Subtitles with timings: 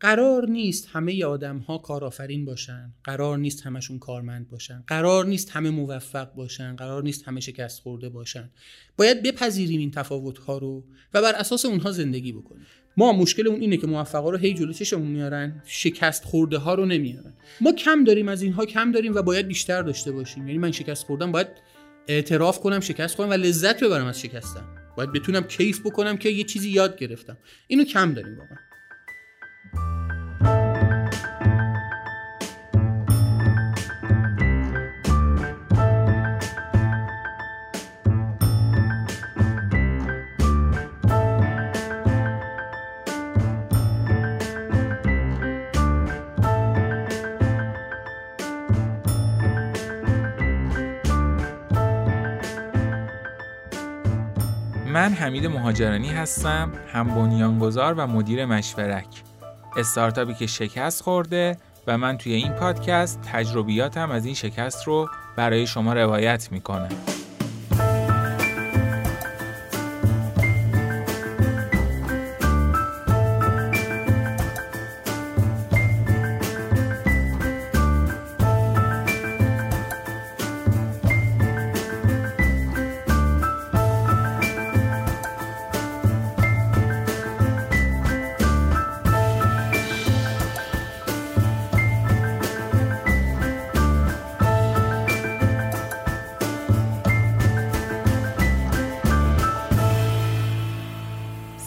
[0.00, 2.94] قرار نیست همه آدم ها کارآفرین باشن.
[3.04, 4.84] قرار نیست همشون کارمند باشن.
[4.86, 6.76] قرار نیست همه موفق باشن.
[6.76, 8.50] قرار نیست همه شکست خورده باشن.
[8.96, 12.66] باید بپذیریم این تفاوت ها رو و بر اساس اونها زندگی بکنیم.
[12.96, 17.34] ما مشکلمون اینه که موفقا رو هی جلو چشمون میارن شکست خورده ها رو نمیارن.
[17.60, 20.46] ما کم داریم از اینها کم داریم و باید بیشتر داشته باشیم.
[20.46, 21.48] یعنی من شکست خوردم باید
[22.08, 24.64] اعتراف کنم شکست خورم و لذت ببرم از شکستم.
[24.96, 27.36] باید بتونم کیف بکنم که یه چیزی یاد گرفتم.
[27.66, 28.65] اینو کم داریم واقعا.
[55.26, 59.06] حمید مهاجرانی هستم هم بنیانگذار و مدیر مشورک.
[59.76, 65.66] استارتاپی که شکست خورده و من توی این پادکست تجربیاتم از این شکست رو برای
[65.66, 66.88] شما روایت می‌کنم.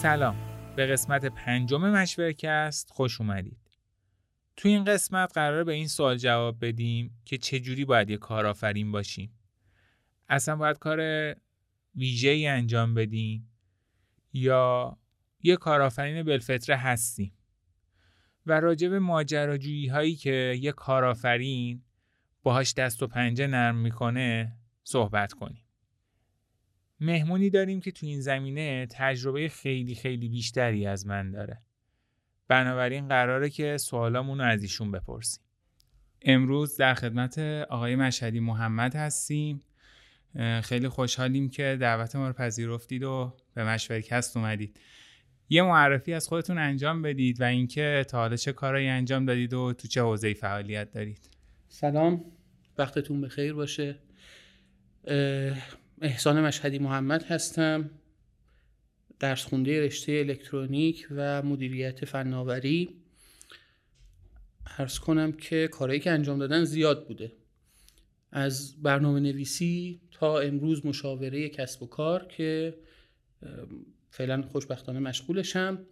[0.00, 0.36] سلام.
[0.76, 3.58] به قسمت پنجم مشورکست خوش اومدید.
[4.56, 9.38] تو این قسمت قرار به این سوال جواب بدیم که چجوری باید یه کارآفرین باشیم.
[10.28, 11.00] اصلا باید کار
[11.94, 13.50] ویژه ای انجام بدیم
[14.32, 14.96] یا
[15.42, 17.32] یه کارآفرین بالفطره هستیم.
[18.46, 21.82] و راجع به ماجراجویی هایی که یه کارآفرین
[22.42, 25.64] باهاش دست و پنجه نرم می‌کنه صحبت کنیم.
[27.00, 31.58] مهمونی داریم که تو این زمینه تجربه خیلی خیلی بیشتری از من داره.
[32.48, 35.42] بنابراین قراره که سوالامون رو از ایشون بپرسیم.
[36.22, 37.38] امروز در خدمت
[37.68, 39.62] آقای مشهدی محمد هستیم.
[40.62, 44.80] خیلی خوشحالیم که دعوت ما رو پذیرفتید و به مشورکست اومدید.
[45.48, 49.72] یه معرفی از خودتون انجام بدید و اینکه تا حالا چه کارایی انجام دادید و
[49.72, 51.30] تو چه حوزه‌ای فعالیت دارید.
[51.68, 52.24] سلام
[52.78, 53.98] وقتتون بخیر باشه
[56.02, 57.90] احسان مشهدی محمد هستم.
[59.18, 62.96] درس خونده رشته الکترونیک و مدیریت فناوری.
[64.78, 67.32] عرض کنم که کارهایی که انجام دادن زیاد بوده.
[68.32, 72.74] از برنامه نویسی تا امروز مشاوره کسب و کار که
[74.10, 75.86] فعلا خوشبختانه مشغولشم.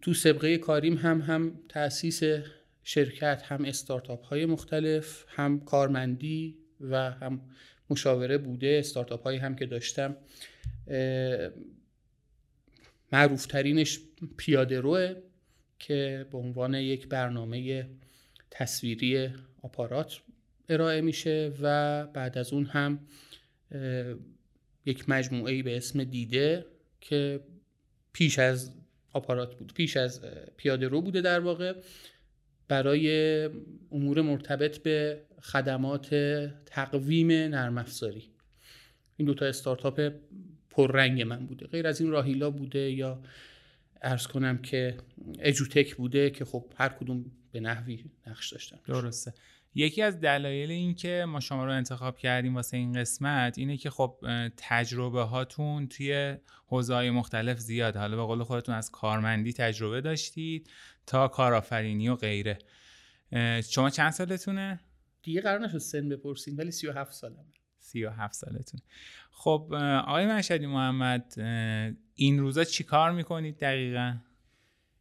[0.00, 2.22] تو سبقه کاریم هم هم تأسیس
[2.82, 7.40] شرکت هم استارتاپ های مختلف هم کارمندی و هم
[7.90, 10.16] مشاوره بوده استارتاپ هایی هم که داشتم.
[13.12, 14.00] معروف ترینش
[14.36, 15.14] پیاده روه
[15.78, 17.88] که به عنوان یک برنامه
[18.50, 19.28] تصویری
[19.62, 20.20] آپارات
[20.68, 23.00] ارائه میشه و بعد از اون هم
[24.86, 26.66] یک مجموعه به اسم دیده
[27.00, 27.40] که
[28.12, 28.72] پیش از
[29.12, 30.20] آپارات بود پیش از
[30.56, 31.74] پیاده رو بوده در واقع.
[32.68, 33.44] برای
[33.92, 36.14] امور مرتبط به خدمات
[36.66, 38.30] تقویم نرم افزاری
[39.16, 40.12] این دوتا استارتاپ
[40.70, 41.66] پررنگ من بوده.
[41.66, 43.22] غیر از این راهیلا بوده یا
[44.02, 44.96] ارز کنم که
[45.38, 48.78] اجوتک بوده که خب هر کدوم به نحوی نقش داشتن.
[48.86, 49.34] درسته.
[49.78, 53.90] یکی از دلایل این که ما شما رو انتخاب کردیم واسه این قسمت اینه که
[53.90, 54.18] خب
[54.56, 57.96] تجربه هاتون توی حوزه‌های مختلف زیاد.
[57.96, 60.70] حالا به قول خودتون از کارمندی تجربه داشتید
[61.06, 62.58] تا کارآفرینی و غیره.
[63.70, 64.80] شما چند سالتونه؟
[65.22, 67.44] دیگه قرار نشد سن بپرسین ولی 37 سالم
[67.78, 68.80] 37 سالتون
[69.30, 69.74] خب
[70.06, 71.34] آقای مشهدی محمد
[72.14, 74.16] این روزا چی کار می‌کنید دقیقا؟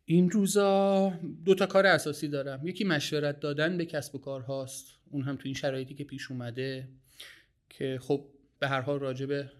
[0.05, 1.09] این روزا
[1.45, 2.67] دو تا کار اساسی دارم.
[2.67, 4.87] یکی مشورت دادن به کسب و کار هاست.
[5.11, 6.87] اون هم تو این شرایطی که پیش اومده
[7.69, 8.25] که خب
[8.59, 9.51] به هر حال راجع به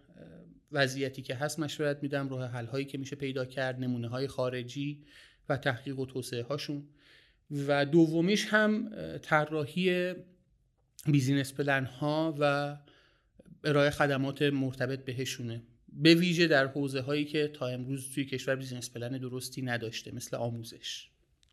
[0.71, 5.03] وضعیتی که هست مشورت میدم راه حل هایی که میشه پیدا کرد نمونه های خارجی
[5.49, 6.87] و تحقیق و توسعه هاشون
[7.67, 8.89] و دومیش هم
[9.21, 10.13] طراحی
[11.05, 12.77] business plan ها و
[13.63, 15.61] ارائه خدمات مرتبط بهشونه.
[15.95, 20.37] به ویژه در حوزه هایی که تا امروز توی کشور business plan درستی نداشته مثل
[20.37, 21.09] آموزش.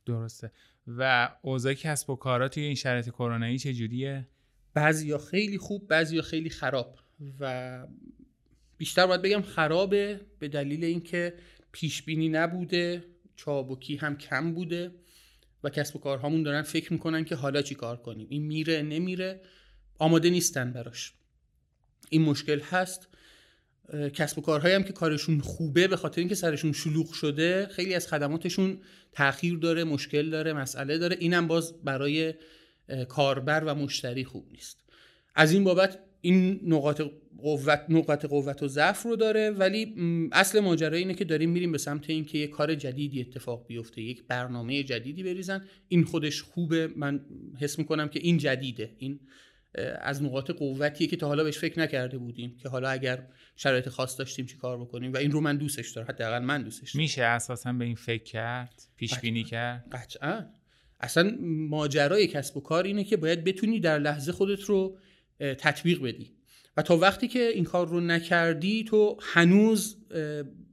[0.07, 0.53] درسته.
[0.87, 4.29] و اوضاع کسب و کارا توی این شرایط کرونایی چجوریه؟
[4.75, 6.99] بعضیا خیلی خوب بعضیا خیلی خراب.
[7.41, 7.87] و
[8.79, 11.35] بیشتر باید بگم خرابه به دلیل اینکه
[11.73, 13.05] پیش بینی نبوده
[13.37, 14.91] چابکی هم کم بوده
[15.65, 18.27] و کسب و کارهامون دارن فکر می‌کنن که حالا چی کار کنیم.
[18.31, 19.41] این میره نمیره
[19.99, 21.13] آماده نیستن براش.
[22.11, 23.09] این مشکل هست.
[24.15, 28.09] کسب و کارهایی هم که کارشون خوبه به خاطر اینکه سرشون شلوغ شده خیلی از
[28.09, 28.79] خدماتشون
[29.13, 31.17] تاخیر داره مشکل داره مسئله داره.
[31.21, 32.35] اینم باز برای
[33.09, 34.79] کاربر و مشتری خوب نیست.
[35.35, 37.03] از این بابت این نقاط
[37.39, 39.95] قوت نقاط قوت و ضعف رو داره ولی
[40.33, 44.25] اصل ماجرا اینه که داریم میریم به سمت اینکه یک کار جدیدی اتفاق بیفته یک
[44.29, 45.65] برنامه جدیدی بریزن.
[45.89, 46.89] این خودش خوبه.
[46.97, 47.21] من
[47.61, 48.91] حس می‌کنم که این جدیده.
[48.99, 49.21] این
[50.01, 53.27] از نقاط قوتیه که تا حالا بهش فکر نکرده بودیم که حالا اگر
[53.57, 56.93] شرایط خاص داشتیم چی کار بکنیم و این رو من دوستش دارم حداقل من دوستش
[56.93, 57.03] دارم.
[57.03, 60.47] میشه اساسا به این فکر کرد؟ پیش بینی کرد؟ قطعا.
[61.01, 61.37] اصلا
[61.69, 64.99] ماجرای کسب و کار اینه که باید بتونی در لحظه خودت رو
[65.39, 66.33] تطبیق بدی.
[66.77, 69.97] و تا وقتی که این کار رو نکردی تو هنوز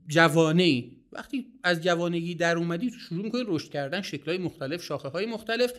[0.08, 5.08] جوانه ای وقتی از جوانگی در اومدی تو شروع می‌کنی رشد کردن شکلهای مختلف شاخه
[5.08, 5.74] های مختلف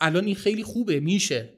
[0.00, 1.48] الان این خیلی خوبه میشه.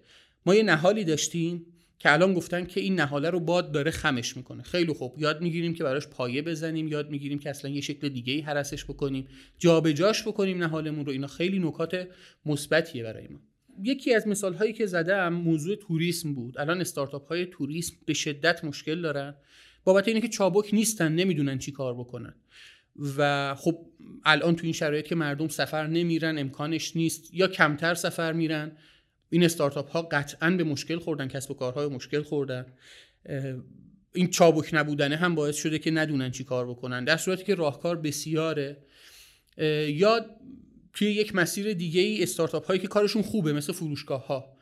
[0.47, 1.67] ما یه نهالی داشتیم
[1.99, 4.63] که الان گفتن که این نهاله رو باد داره خمش می‌کنه.
[4.63, 5.15] خیلی خوب.
[5.19, 6.89] یاد می‌گیریم که براش پایه بزنیم.
[6.89, 9.29] یاد می‌گیریم که اصلا یه شکل دیگه ای حرسش بکنیم.
[9.59, 11.13] جابجاش بکنیم نهالمون رو.
[11.13, 12.09] اینا خیلی نکات
[12.47, 13.41] مثبتیه برای ما.
[13.83, 16.59] یکی از مثال هایی که زدم موضوع توریسم بود.
[16.59, 19.35] الان استارتاپ های توریسم به شدت مشکل دارن.
[19.85, 22.35] بابت اینه که چابک نیستن نمی‌دونن چی کار بکنن.
[23.19, 23.87] و خب
[24.25, 28.73] الان تو این شرایط که مردم سفر نمیرن امکانش نیست یا کمتر سفر میرن
[29.31, 32.67] این استارتاپ ها قطعا به مشکل خوردن کسب و کارهای مشکل خوردن.
[34.13, 37.05] این چابک نبودنه هم باعث شده که ندونن چی کار بکنن.
[37.05, 38.77] در صورتی که راهکار بسیاره.
[39.89, 40.27] یا
[40.93, 44.57] توی یک مسیر دیگه ای استارتاپ هایی که کارشون خوبه مثل فروشگاه ها.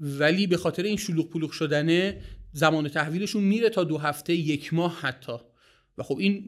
[0.00, 2.20] ولی به خاطر این شلوغ پلوغ شدنه
[2.52, 5.36] زمان تحویلشون میره تا دو هفته یک ماه حتی.
[5.98, 6.44] و خب این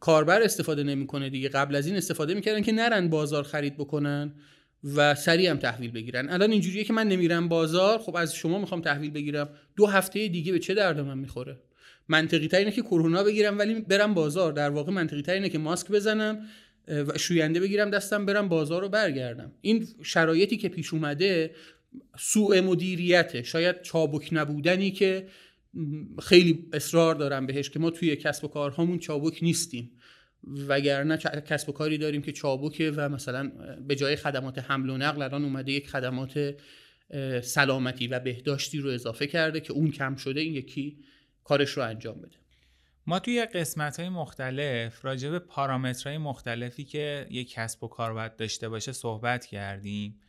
[0.00, 1.48] کاربر استفاده نمی‌کنه دیگه.
[1.48, 4.34] قبل از این استفاده می‌کردن که نرن بازار خرید بکنن.
[4.84, 6.28] و سریع هم تحویل بگیرن.
[6.28, 7.98] الان اینجوریه که من نمیرم بازار.
[7.98, 9.48] خب از شما می‌خوام تحویل بگیرم.
[9.76, 11.60] دو هفته دیگه به چه درد من می‌خوره؟
[12.08, 14.52] منطقی تر اینه که کرونا بگیرم ولی برم بازار.
[14.52, 16.46] در واقع منطقی تر اینه که ماسک بزنم
[16.88, 19.52] و شوینده بگیرم دستم برم بازار رو برگردم.
[19.60, 21.54] این شرایطی که پیش اومده
[22.18, 23.42] سوء مدیریته.
[23.42, 25.26] شاید چابک نبودنی که
[26.22, 29.90] خیلی اصرار دارم بهش که ما توی کسب و کارهامون چابک نیستیم.
[30.68, 33.52] وگرنه کسب و کاری داریم که چابکه و مثلا
[33.88, 36.54] به جای خدمات حمل و نقل الان اومده یک خدمات
[37.42, 40.98] سلامتی و بهداشتی رو اضافه کرده که اون کم شده این یکی
[41.44, 42.36] کارش رو انجام بده.
[43.06, 48.36] ما توی قسمت های مختلف راجع به پارامترهای مختلفی که یک کسب و کار باید
[48.36, 50.20] داشته باشه صحبت کردیم.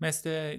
[0.00, 0.58] مثل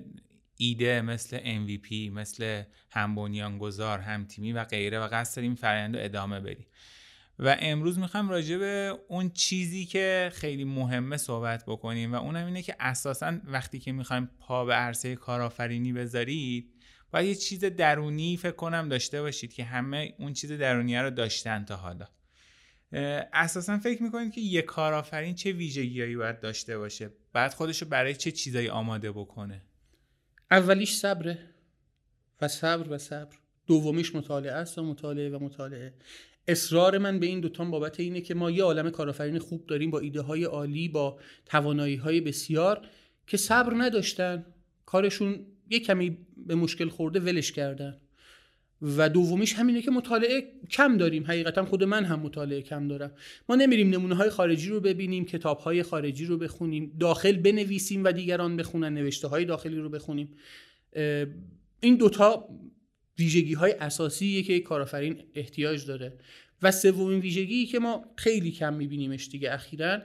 [0.58, 6.40] ایده مثل MVP مثل هم بنیانگذار هم تیمی و غیره و قصد داریم فرآیند ادامه
[6.40, 6.68] بدیم.
[7.40, 12.62] و امروز می‌خوایم راجع به اون چیزی که خیلی مهمه صحبت بکنیم و اونم اینه
[12.62, 16.74] که اساسا وقتی که می‌خوایم پا به عرصه کارآفرینی بذارید
[17.12, 21.66] باید یه چیز درونی فکر کنم داشته باشید که همه اون چیز درونی رو داشتن
[21.66, 22.08] تا حالا.
[23.34, 28.16] اساسا فکر می‌کنید که یه کارآفرین چه ویژگیهایی باید داشته باشه؟ بعد خودش رو برای
[28.16, 29.62] چه چیزایی آماده بکنه؟
[30.52, 31.38] اولیش صبره
[32.42, 33.36] و صبر و صبر.
[33.68, 35.94] دومیش مطالعه است و مطالعه و مطالعه.
[36.48, 40.00] اصرار من به این دوتا بابت اینه که ما یه عالم کارآفرین خوب داریم با
[40.00, 42.88] ایده های عالی با توانایی های بسیار
[43.28, 44.46] که صبر نداشتن.
[44.86, 45.40] کارشون
[45.70, 47.98] یه کمی به مشکل خورده ولش کردن.
[48.82, 51.24] و دومیش همینه که مطالعه کم داریم.
[51.24, 53.12] حقیقتا خود من هم مطالعه کم دارم.
[53.50, 58.12] ما نمیریم نمونه های خارجی رو ببینیم کتاب های خارجی رو بخونیم داخل بنویسیم و
[58.12, 60.34] دیگران بخونن نوشته های داخلی رو بخونیم.
[61.80, 62.48] این دوتا
[63.20, 66.14] ویژگی های اساسی که یک کارآفرین احتیاج داره.
[66.62, 70.02] و سومین ویژگی که ما خیلی کم میبینیمش دیگه اخیرا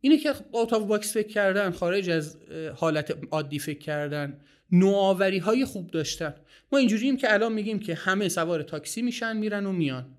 [0.00, 2.36] اینه که out box فکر کردن خارج از
[2.76, 4.40] حالت عادی فکر کردن
[4.72, 6.34] نوآوری های خوب داشتن.
[6.72, 10.16] ما اینجوریم که الان میگیم که همه سوار تاکسی میشن میرن و میان.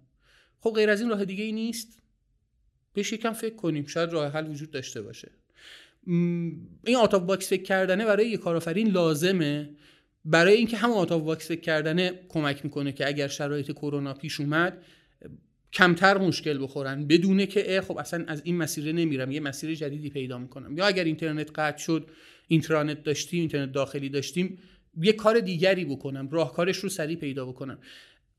[0.59, 1.99] خب غیر از این راه دیگه ای نیست.
[2.93, 3.85] بهش یکم فکر کنیم.
[3.85, 5.31] شاید راه حل وجود داشته باشه.
[6.07, 9.69] این out box فکر کردنه برای یه کارآفرین لازمه.
[10.25, 14.83] برای اینکه همون out box فکر کردنه کمک می‌کنه که اگر شرایط کرونا پیش اومد
[15.73, 17.07] کمتر مشکل بخورن.
[17.07, 20.77] بدونه که خب اصلا از این مسیر نمیرم یه مسیر جدیدی پیدا می‌کنم.
[20.77, 22.07] یا اگر اینترنت قطع شد
[22.47, 24.59] اینترنت داشتیم اینترنت داخلی داشتیم
[25.01, 27.79] یه کار دیگری بکنم راهکارش رو سریع پیدا بکنم.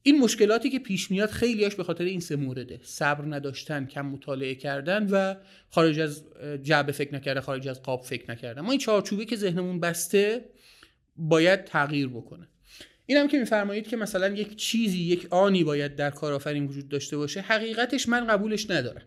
[0.03, 2.81] این مشکلاتی که پیش میاد خیلیاش به خاطر این سه مورده.
[2.83, 5.35] صبر نداشتن کم مطالعه کردن و
[5.71, 6.25] خارج از
[6.63, 8.63] جعبه فکر نکردن خارج از قاب فکر نکردن.
[8.63, 10.45] ما این چارچوبه که ذهنمون بسته
[11.17, 12.49] باید تغییر بکنه.
[13.07, 17.17] این هم که میفرمایید که مثلا یک چیزی یک آنی باید در کارآفرین وجود داشته
[17.17, 19.03] باشه حقیقتش من قبولش ندارم.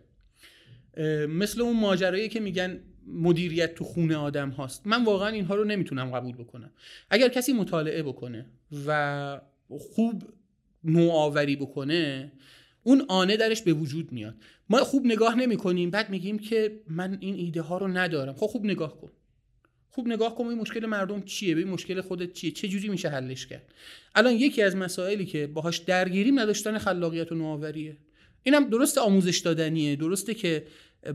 [1.28, 4.86] مثل اون ماجرایی که میگن مدیریت تو خونه آدم هاست.
[4.86, 6.70] من واقعا اینها رو نمی‌تونم قبول بکنم.
[7.10, 8.46] اگر کسی مطالعه بکنه
[8.86, 9.40] و
[9.78, 10.22] خوب
[10.84, 12.32] نوآوری بکنه
[12.82, 14.34] اون آنه درش به وجود میاد.
[14.70, 18.34] ما خوب نگاه نمی کنیم بعد میگیم که من این ایده ها رو ندارم.
[18.34, 19.10] خب خوب نگاه کن.
[19.90, 23.46] خوب نگاه کن این مشکل مردم چیه؟ به مشکل خودت چیه؟ چه جوری میشه حلش
[23.46, 23.62] کرد؟
[24.14, 27.96] الان یکی از مسائلی که باهاش درگیریم نداشتن خلاقیت و نوآوریه.
[28.42, 30.66] اینم درست آموزش دادنیه درسته که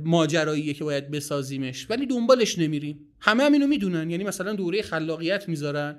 [0.03, 2.99] ماجراییه که باید بسازیمش ولی دنبالش نمیریم.
[3.19, 4.09] همه هم اینو می‌دونن.
[4.09, 5.95] یعنی مثلا دوره خلاقیت می‌ذارن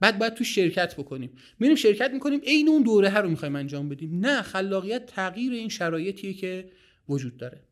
[0.00, 1.30] بعد باید تو شرکت بکنیم.
[1.58, 4.18] میریم شرکت می‌کنیم عین اون دوره هر رو می‌خوایم انجام بدیم.
[4.20, 6.68] نه خلاقیت تغییر این شرایطیه که
[7.08, 7.65] وجود داره.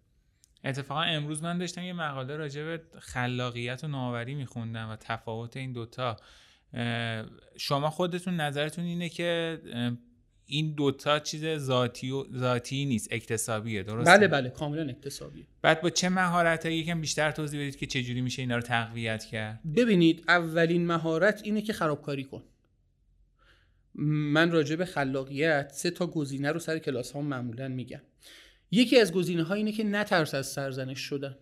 [0.64, 5.72] اتفاقا امروز من داشتم یه مقاله راجع به خلاقیت و نوآوری میخوندم و تفاوت این
[5.72, 6.16] دوتا.
[7.56, 9.60] شما خودتون نظرتون اینه که
[10.46, 15.46] این دوتا چیز ذاتی و ذاتی نیست اکتسابیه درست بله بله کاملا اکتسابیه.
[15.62, 19.60] بعد با چه مهارت یکم بیشتر توضیح بدید که چجوری میشه اینا رو تقویت کرد؟
[19.76, 22.42] ببینید اولین مهارت اینه که خرابکاری کن.
[23.94, 28.00] من راجع به خلاقیت سه تا گزینه رو سر کلاس ها معمولا میگم.
[28.74, 31.36] یکی از گزینه ها اینه که نترس از سرزنش شدن.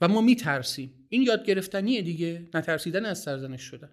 [0.00, 1.06] و ما میترسیم.
[1.08, 3.90] این یاد گرفتنیه دیگه نترسیدن از سرزنش شدن.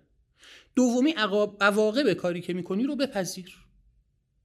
[0.76, 1.12] دومی
[1.60, 3.58] عواقب کاری که می‌کنی رو بپذیر.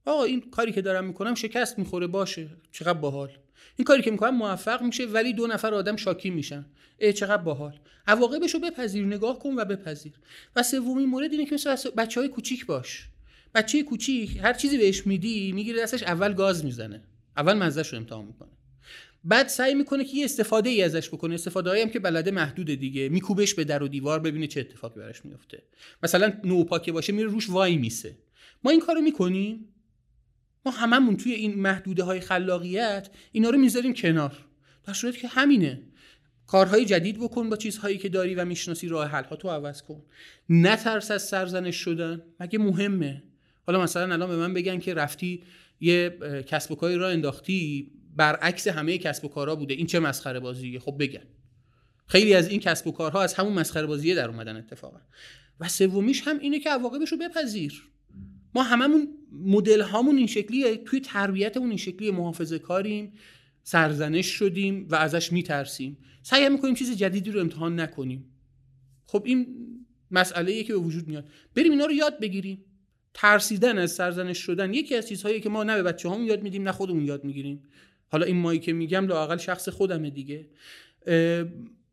[0.05, 2.49] آقا این کاری که دارم می‌کنم شکست می‌خوره باشه.
[2.71, 3.31] چقدر باحال.
[3.75, 6.65] این کاری که می‌کنم موفق میشه ولی دو نفر آدم شاکی میشن.
[6.97, 7.79] ای چقدر باحال.
[8.07, 10.13] عواقبش رو بپذیر نگاه کن و بپذیر.
[10.55, 13.09] و سومین مورد اینه که مثل بچه های کوچیک باش.
[13.55, 17.03] بچه کوچیک هر چیزی بهش میدی می‌گیره دستش اول گاز می‌زنه.
[17.37, 18.49] اول مزهش رو امتحان می‌کنه.
[19.23, 21.33] بعد سعی می‌کنه که یه استفاده ای ازش بکنه.
[21.33, 23.09] استفاده هم که بلده محدود دیگه.
[23.09, 25.63] میکوبش به در و دیوار ببینه چه اتفاقی براش میفته
[26.03, 28.17] مثلا نوپاکه باشه میره روش وای میسه.
[28.63, 29.67] ما این کارو می‌کنیم.
[30.65, 34.45] ما هممون توی این محدوده های خلاقیت اینا رو می‌ذاریم کنار.
[34.87, 35.81] در صورتی که همینه.
[36.47, 40.03] کارهای جدید بکن با چیزهایی که داری و می‌شناسی راه حل ها تو عوض کن.
[40.49, 42.21] نترس از سرزنش شدن.
[42.39, 43.23] مگه مهمه؟
[43.67, 45.43] حالا مثلا الان به من بگن که رفتی
[45.85, 49.73] یه کسب و کاری را انداختی برعکس همه کسب و کارها بوده.
[49.73, 51.23] این چه مسخره بازیه؟ خب بگن
[52.07, 54.99] خیلی از این کسب و کارها از همون مسخره بازیه در اومدن اتفاقا.
[55.59, 57.89] و سومیش هم اینه که عواقبش رو بپذیر.
[58.55, 60.77] ما هممون مدل هامون این شکلیه.
[60.77, 63.13] توی تربیتمون این شکلی محافظه کاریم
[63.63, 65.97] سرزنش شدیم و ازش میترسیم.
[66.21, 68.25] سعی می‌کنیم چیز جدیدی رو امتحان نکنیم.
[69.05, 69.47] خب این
[70.11, 71.29] مسئله که به وجود میاد.
[71.55, 72.65] بریم اینا رو یاد بگیریم.
[73.17, 76.63] ترسیدن از سرزنش شدن یکی از چیزهایی که ما نه به بچه همون یاد میدیم
[76.63, 77.63] نه خودمون یاد می‌گیریم.
[78.07, 80.49] حالا این مایی که میگم لاقل شخص خودمه دیگه.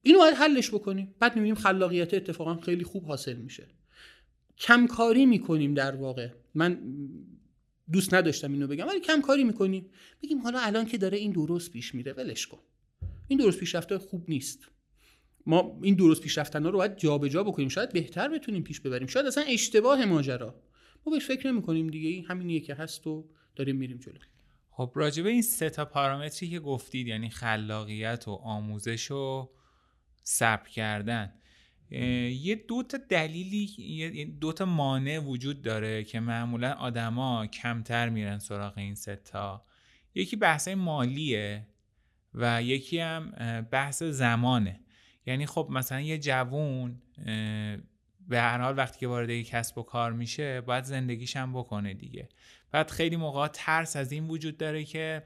[0.02, 1.14] اینو باید حلش بکنیم.
[1.18, 3.66] بعد می‌بینیم خلاقیت اتفاقا خیلی خوب حاصل میشه.
[4.58, 6.28] کمکاری می‌کنیم در واقع.
[6.54, 6.78] من
[7.92, 9.90] دوست نداشتم اینو بگم ولی کمکاری می‌کنیم.
[10.22, 12.58] بگیم حالا الان که داره این درست پیش میره ولش کن.
[13.28, 14.58] این درست پیشرفته خوب نیست.
[15.46, 17.68] ما این درست پیشرفتن رو باید جابجا بکنیم.
[17.68, 19.06] شاید بهتر بتونیم پیش ببریم.
[19.06, 20.54] شاید اصلا اشتباه ماجرا.
[21.06, 22.08] ما بهش فکر نمی‌کنیم دیگه.
[22.08, 24.18] این همینیه که هست و داریم میریم جلو.
[24.70, 29.50] خب راجبه این سه تا پارامتری که گفتید یعنی خلاقیت و آموزش و
[30.22, 31.32] صبر کردن
[31.90, 38.38] یه دو تا دلیلی یه دو تا مانع وجود داره که معمولا آدما کمتر میرن
[38.38, 39.64] سراغ این ستا
[40.14, 41.66] یکی بحث مالیه
[42.34, 43.30] و یکی هم
[43.70, 44.80] بحث زمانه.
[45.26, 47.02] یعنی خب مثلا یه جوون
[48.32, 51.94] به هر حال وقتی که وارد یک کسب و کار میشه باید زندگیش هم بکنه
[51.94, 52.28] دیگه.
[52.70, 55.22] بعد خیلی موقع ترس از این وجود داره که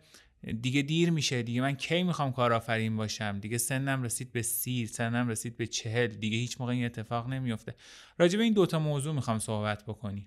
[0.60, 1.42] دیگه دیر میشه.
[1.42, 6.06] دیگه من کی می‌خوام کارآفرین باشم؟ دیگه سنم رسید به سی سنم رسید به چهل.
[6.06, 7.74] دیگه هیچ موقع این اتفاق نمیفته.
[8.18, 10.26] راجع به این دوتا موضوع می‌خوام صحبت بکنیم.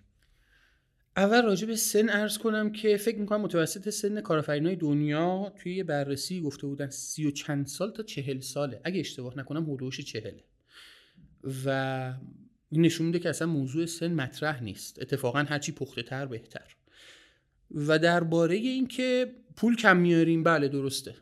[1.17, 5.83] اول راجع به سن ارز کنم که فکر می‌کنم متوسط سن های دنیا توی یه
[5.83, 8.81] بررسی گفته بودن سی و چند سال تا چهل ساله.
[8.83, 10.43] اگه اشتباه نکنم حدوش چهله.
[11.65, 12.13] و
[12.71, 15.01] این نشون میده که اصلا موضوع سن مطرح نیست.
[15.01, 16.75] اتفاقا هرچی پخته تر بهتر.
[17.71, 21.15] و درباره اینکه پول کم میاریم بله درسته.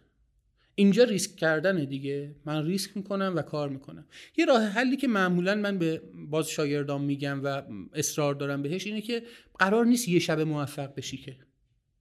[0.75, 2.35] اینجا ریسک کردنه دیگه.
[2.45, 4.05] من ریسک می‌کنم و کار می‌کنم.
[4.37, 7.61] یه راه حلی که معمولا من به باز شاگردان میگم و
[7.93, 9.23] اصرار دارم بهش اینه که
[9.59, 11.37] قرار نیست یه شب موفق بشی که.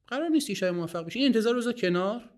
[0.07, 1.19] قرار نیست یه شب موفق بشی.
[1.19, 2.31] این انتظار روزا کنار.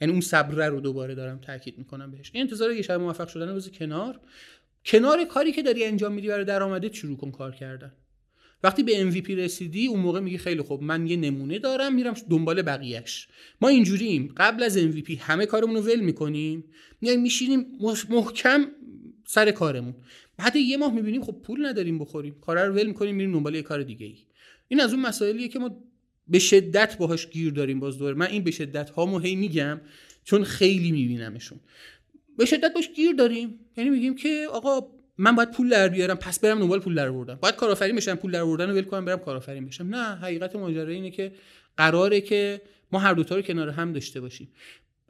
[0.00, 2.30] یعنی اون صبره رو دوباره دارم تاکید می‌کنم بهش.
[2.34, 4.20] این انتظار یه شب موفق شدن روز کنار.
[4.84, 7.92] کنار کاری که داری انجام میدی برای درآمدت شروع کن کار کردن.
[8.62, 12.62] وقتی به MVP رسیدی اون موقع میگی خیلی خوب من یه نمونه دارم میرم دنبال
[12.62, 13.28] بقیهش
[13.60, 14.34] ما اینجوریم.
[14.36, 16.64] قبل از MVP همه کارمون رو ول می‌کنیم
[17.00, 17.66] میایم میشینیم
[18.08, 18.66] محکم
[19.26, 19.94] سر کارمون.
[20.36, 22.36] بعد یه ماه می‌بینیم خب پول نداریم بخوریم.
[22.40, 24.18] کار رو ول می‌کنیم میریم دنبال یه کار دیگه ای
[24.68, 25.84] این از اون مسائلیه که ما
[26.28, 29.80] به شدت باهاش گیر داریم باز دور من این به شدت ها هی میگم
[30.24, 31.60] چون خیلی میبینمشون.
[32.38, 33.60] به شدت باش گیر داریم.
[33.76, 34.86] یعنی میگیم که آقا
[35.18, 38.32] من باید پول در بیارم پس برم دنبال پول در آوردن باید کارآفرین بشم پول
[38.32, 39.94] در آوردن ول کنم برم کارآفرین بشم.
[39.94, 41.32] نه حقیقت ماجرا اینه که
[41.76, 42.60] قراره که
[42.92, 44.52] ما هر دوتا رو کنار هم داشته باشیم.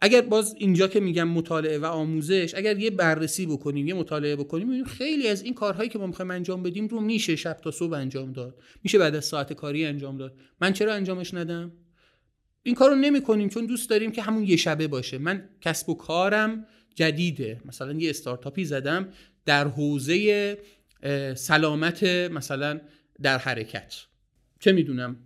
[0.00, 4.66] اگر باز اینجا که میگم مطالعه و آموزش اگر یه بررسی بکنیم یه مطالعه بکنیم
[4.66, 7.94] می‌بینیم خیلی از این کارهایی که ما می‌خوایم انجام بدیم رو میشه شب تا صبح
[7.94, 8.58] انجام داد.
[8.82, 10.35] میشه بعد از ساعت کاری انجام داد.
[10.61, 11.73] من چرا انجامش ندم؟
[12.62, 15.18] این کارو نمی‌کنیم چون دوست داریم که همون یه شبه باشه.
[15.18, 16.66] من کسب و کارم
[16.99, 17.61] جدیده.
[17.64, 19.09] مثلا یه استارتاپی زدم
[19.47, 20.59] در حوزه
[21.35, 22.81] سلامت مثلا
[23.23, 23.95] در حرکت.
[24.61, 25.17] چه می‌دونم؟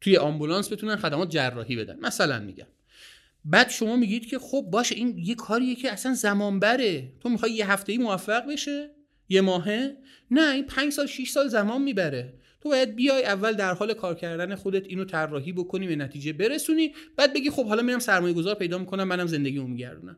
[0.00, 1.98] توی آمبولانس بتونن خدمات جراحی بدن.
[2.00, 2.66] مثلا میگم.
[3.44, 7.52] بعد شما میگید که خب باشه این یه کاریه که اصلا زمان بره تو می‌خوای
[7.52, 8.90] یه هفته ای موفق بشه؟
[9.28, 9.96] یه ماهه؟
[10.30, 12.34] نه این پنج سال 6 سال زمان می‌بره.
[12.60, 16.94] تو باید بیای اول در حال کار کردن خودت اینو طراحی بکنی به نتیجه برسونی.
[17.16, 20.16] بعد بگی خب حالا میرم سرمایه گذار پیدا می‌کنم منم زندگیمو میگردونم.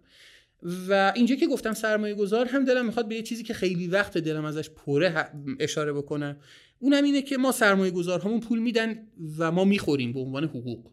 [0.89, 4.19] و اینجا که گفتم سرمایه گذار هم دلم می‌خواد به یه چیزی که خیلی وقت
[4.19, 6.37] دلم ازش پره اشاره بکنم
[6.79, 9.07] اونم اینه که ما سرمایه گذارهامون پول میدن
[9.39, 10.91] و ما می‌خوریم به عنوان حقوق.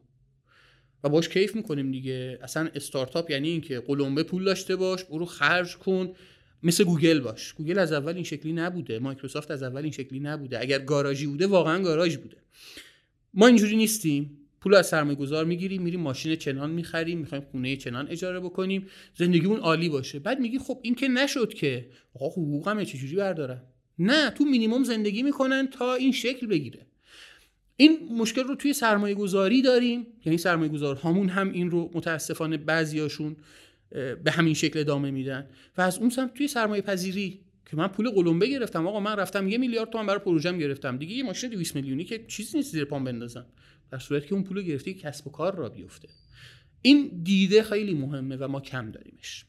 [1.03, 2.39] و باش کیف می‌کنیم دیگه.
[2.41, 6.13] اصلا استارتاپ یعنی اینکه قلمبه پول داشته باش برو خرج کن.
[6.63, 7.53] مثل گوگل باش.
[7.53, 8.99] گوگل از اول این شکلی نبوده.
[8.99, 10.61] مایکروسافت از اول این شکلی نبوده.
[10.61, 12.37] اگر گاراژی بوده واقعا گاراژ بوده.
[13.33, 14.38] ما اینجوری نیستیم.
[14.61, 19.59] پول از سرمایه گذار می‌گیریم میریم ماشین چنان می‌خریم می‌خوایم خونه چنان اجاره بکنیم زندگیمون
[19.59, 20.19] عالی باشه.
[20.19, 21.89] بعد میگی خب این که نشد که.
[22.13, 23.63] آقا حقوقم چجوری بردارم؟
[23.99, 26.85] نه تو مینیمم زندگی می‌کنن تا این شکل بگیره.
[27.75, 30.07] این مشکل رو توی سرمایه گذاری داریم.
[30.25, 33.35] یعنی سرمایه گذار همون هم این رو متاسفانه بعضیاشون
[34.23, 35.47] به همین شکل ادامه میدن.
[35.77, 37.39] و از اون سمت توی سرمایه پذیری
[37.71, 40.97] که من پول قلمبه گرفتم آقا من رفتم یه میلیارد تومن برای پروژم گرفتم.
[40.97, 43.45] دیگه یه ماشین 200 میلیونی که چیزی نیست زیر پام بندازم.
[43.91, 46.07] در صورتی که اون پول گرفتی کسب و کار را بیفته.
[46.81, 49.45] این دیده خیلی مهمه و ما کم داریمش.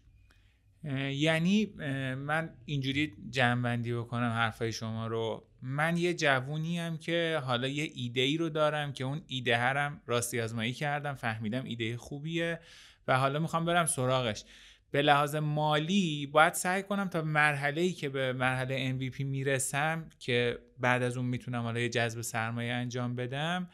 [1.12, 1.66] یعنی
[2.14, 5.46] من اینجوری جمعبندی بکنم حرفای شما رو.
[5.62, 10.00] من یه جوونی هم که حالا یه ایده ای رو دارم که اون ایده هرم
[10.06, 12.60] راستی آزمایی کردم فهمیدم ایده خوبیه
[13.08, 14.44] و حالا می‌خوام برم سراغش.
[14.90, 20.58] به لحاظ مالی باید سعی کنم تا مرحله ای که به مرحله MVP می‌رسم که
[20.78, 23.68] بعد از اون می‌تونم حالا یه جذب سرمایه انجام بدم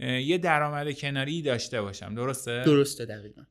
[0.00, 2.14] یه درآمد کناری داشته باشم.
[2.14, 3.42] درسته؟ درسته دقیقا.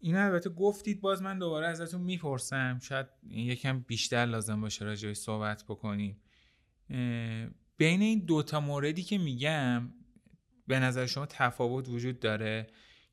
[0.00, 2.78] این البته گفتید باز من دوباره ازتون می‌پرسم.
[2.82, 6.20] شاید یکم بیشتر لازم باشه راجعش صحبت بکنیم.
[7.76, 9.92] بین این دوتا موردی که میگم
[10.66, 12.66] به نظر شما تفاوت وجود داره؟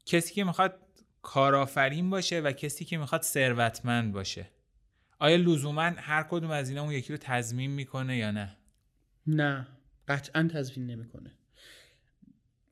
[0.06, 0.80] کسی که می‌خواد
[1.22, 4.50] کارآفرین باشه و کسی که می‌خواد ثروتمند باشه.
[5.20, 8.58] آیا لزوما هر کدوم از اینا اون یکی رو تضمین می‌کنه یا نه؟
[9.28, 9.68] نه
[10.08, 11.32] قطعا تضمین نمی‌کنه.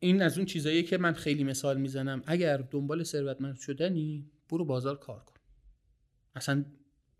[0.04, 2.24] این از اون چیزایی که من خیلی مثال می‌زنم.
[2.26, 5.34] اگر دنبال ثروتمند شدنی برو بازار کار کن.
[6.36, 6.66] اصلا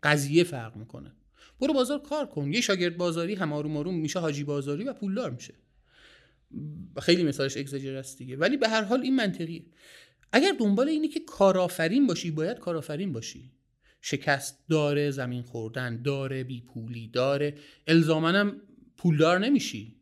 [0.02, 1.12] قضیه فرق می‌کنه.
[1.60, 2.52] برو بازار کار کن.
[2.52, 5.54] یه شاگرد بازاری هم آروم آروم میشه حاجی بازاری و پولدار میشه.
[7.02, 8.36] خیلی مثالش اگزاجر است دیگه.
[8.36, 9.64] ولی به هر حال این منطقیه.
[10.32, 13.52] اگر دنبال اینه که کارآفرین باشی باید کارآفرین باشی.
[14.00, 17.54] شکست داره زمین خوردن داره بی پولی داره
[17.86, 18.60] الزامنم
[18.96, 19.96] پولدار نمیشی.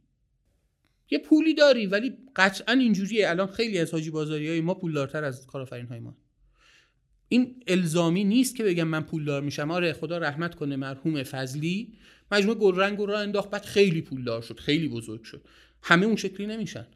[1.12, 3.30] یه پولی داری ولی قطعا اینجوریه.
[3.30, 6.16] الان خیلی از حاجی بازاری های ما پولدارتر از کارآفرین های ما.
[7.28, 9.70] این الزامی نیست که بگم من پولدار میشم.
[9.70, 11.92] آره خدا رحمت کنه مرحوم فضلی
[12.32, 15.44] مجموعه گلرنگ رو انداخت بعد خیلی پولدار شد خیلی بزرگ شد.
[15.82, 16.86] همه اون شکلی نمیشن.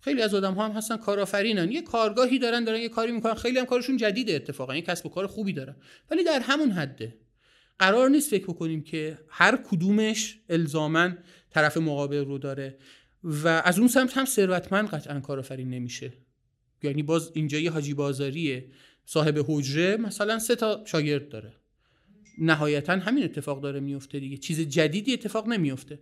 [0.00, 1.72] خیلی از آدم ها هم هستن کارآفرینن.
[1.72, 3.34] یه کارگاهی دارن دارن یه کاری می‌کنن.
[3.34, 4.76] خیلی هم کارشون جدیده اتفاقا.
[4.76, 5.76] یه کسب و کار خوبی دارن.
[6.10, 7.14] ولی در همون حده
[7.78, 11.18] قرار نیست فکر بکنیم که هر کدومش الزامن
[11.50, 12.78] طرف مقابل رو داره.
[13.26, 16.12] و از اون سمت هم ثروتمند قطعا کارآفرین نمیشه.
[16.82, 18.70] یعنی باز اینجا یه حاجی بازاریه.
[19.04, 21.52] صاحب حجره مثلا سه تا شاگرد داره.
[22.38, 24.36] نهایتا همین اتفاق داره میفته دیگه.
[24.36, 25.98] چیز جدیدی اتفاق نمیفته.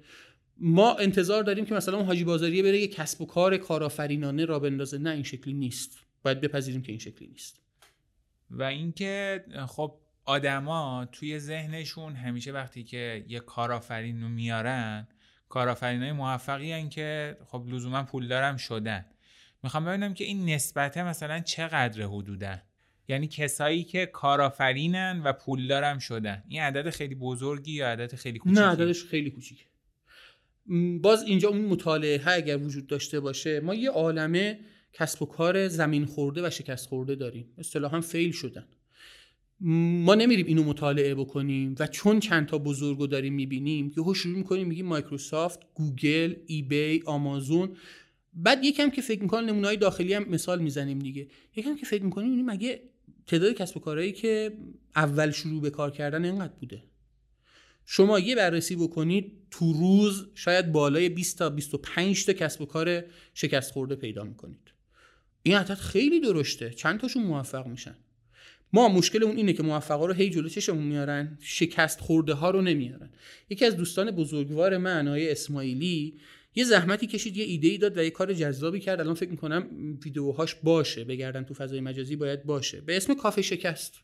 [0.57, 4.59] ما انتظار داریم که مثلا اون حاجی بازاریه بره یه کسب و کار کارآفرینانه را
[4.59, 4.99] بندازه.
[4.99, 5.99] نه این شکلی نیست.
[6.23, 7.61] باید بپذیریم که این شکلی نیست.
[8.51, 15.09] و اینکه خب آدما توی ذهنشون همیشه وقتی که یه کارآفرین رو میارن
[15.55, 19.05] کارآفرینای موفقی هن که خب لزوما پولدارم شدن.
[19.63, 22.63] می‌خوام ببینم که این نسبته مثلا چقدر حدودن؟
[23.09, 26.45] یعنی کسایی که کارآفرینن و پولدارم شدن.
[26.49, 29.65] این عدد خیلی بزرگی یا عدد خیلی کوچیکی؟ نه عددش خیلی کوچیکه.
[31.03, 34.61] باز اینجا اون مطالعه ها اگر وجود داشته باشه ما یه عالمه
[34.93, 37.55] کسب و کار زمین خورده و شکست خورده داریم.
[37.59, 38.67] اصطلاحا fail شدن.
[39.67, 44.67] ما نمیریم اینو مطالعه بکنیم و چون چند تا بزرگو داریم می‌بینیم یهو شروع می‌کنیم
[44.67, 47.77] میگیم مایکروسافت گوگل eBay آمازون.
[48.35, 51.29] بعد یکم که فکر می‌کنیم نمونه های داخلی هم مثال می‌زنیم دیگه.
[51.57, 52.83] یکم که فکر می‌کنیم مگه
[53.27, 54.59] تعداد کسب و کارهایی که
[54.97, 56.83] اول شروع به کار کردن اینقدر بوده.
[57.87, 63.05] شما یه بررسی بکنید تو روز شاید بالای 20 تا 25 تا کسب و کار
[63.35, 64.73] شکست خورده پیدا می‌کنید.
[65.43, 66.71] این عدد خیلی درشته.
[66.71, 67.97] چند تاشون موفق میشن؟
[68.75, 73.11] ما مشکلمون اینه که موفقا رو هی جلو چشمون میارن شکست خورده ها رو نمیارن.
[73.51, 76.19] یکی از دوستان بزرگوار من اسماعیلی
[76.55, 79.01] یه زحمتی کشید یه ایده ای داد و یه کار جذابی کرد.
[79.01, 79.69] الان فکر می‌کنم
[80.05, 81.05] ویدیوهاش باشه.
[81.05, 82.81] بگردن تو فضای مجازی باید باشه.
[82.81, 83.95] به اسم کافه شکست.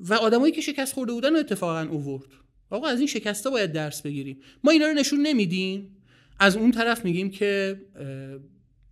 [0.00, 2.28] و آدمایی که شکست خورده بودن رو اتفاقا اوورد.
[2.70, 4.40] آقا از این شکستا باید درس بگیریم.
[4.64, 5.96] ما اینا رو نشون نمیدیم.
[6.38, 7.80] از اون طرف میگیم که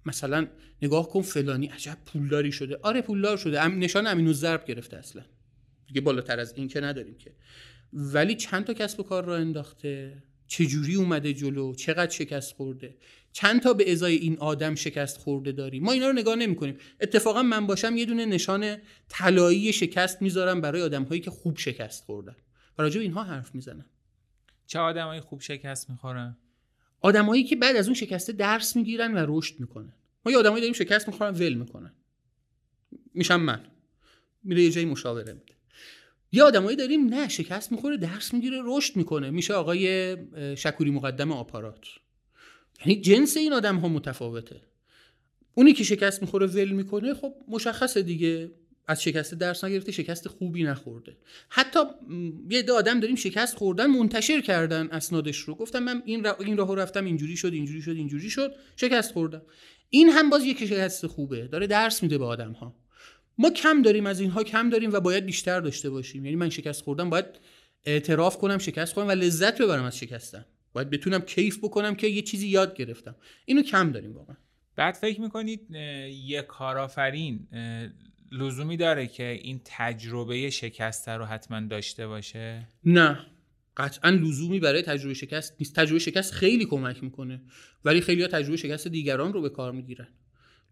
[0.06, 0.46] مثلا
[0.82, 2.78] نگاه کن فلانی عجب پولداری شده.
[2.82, 3.60] آره پولدار شده.
[3.60, 5.22] ام نشان امین ضرب گرفته اصلا.
[5.86, 7.34] دیگه بالاتر از این که نداریم که.
[7.92, 12.96] ولی چند تا کسب و کار را انداخته؟ چجوری اومده جلو؟ چقدر شکست خورده؟
[13.32, 16.76] چند تا به ازای این آدم شکست خورده داریم ما اینا رو نگاه نمی کنیم
[17.00, 18.76] اتفاقا من باشم یه دونه نشان
[19.08, 22.36] طلایی شکست می‌ذارم برای آدم هایی که خوب شکست خوردن.
[22.78, 23.86] و راجع اینها حرف می‌زنم.
[24.66, 26.36] چه آدمایی خوب شکست می‌خورن؟
[27.04, 29.92] آدمایی که بعد از اون شکسته درس می‌گیرن و رشد می‌کنن.
[30.26, 31.92] ما یه آدمایی داریم شکست می‌خورن ول می‌کنن.
[33.14, 33.60] میشم من.
[34.44, 35.54] میره یه جایی مشاوره میده.
[36.32, 39.30] یه آدمایی داریم نه شکست می‌خوره درس می‌گیره رشد می‌کنه.
[39.30, 40.16] میشه آقای
[40.56, 41.86] شکوری مقدم آپارات.
[42.80, 44.60] یعنی جنس این آدم ها متفاوته.
[45.54, 48.50] اونی که شکست می‌خوره ول می‌کنه خب مشخصه دیگه.
[48.86, 51.16] از شکست درس نگرفته شکست خوبی نخورده.
[51.48, 51.78] حتی
[52.48, 55.54] یه عده آدم داریم شکست خوردن منتشر کردن اسنادش رو.
[55.54, 56.36] گفتم من این را...
[56.40, 59.42] این راهو رفتم اینجوری شد اینجوری شد اینجوری شد شکست خوردم.
[59.90, 61.46] این هم باز یک شکست خوبه.
[61.46, 62.76] داره درس میده به آدم ها
[63.38, 66.24] ما کم داریم از اینها کم داریم و باید بیشتر داشته باشیم.
[66.24, 67.26] یعنی من شکست خوردم باید
[67.84, 70.46] اعتراف کنم شکست خوردم و لذت ببرم از شکستم.
[70.72, 73.16] باید بتونم کیف بکنم که یه چیزی یاد گرفتم.
[73.44, 74.36] اینو کم داریم واقعا.
[74.76, 75.70] بعد فکر می‌کنید
[76.24, 77.48] یه کارآفرین
[78.38, 83.26] لزومی داره که این تجربه شکسته رو حتما داشته باشه؟ نه.
[83.76, 85.76] قطعا لزومی برای تجربه شکست نیست.
[85.76, 87.42] تجربه شکست خیلی کمک می‌کنه.
[87.84, 90.08] ولی خیلی ها تجربه شکست دیگران رو به کار می‌گیرن.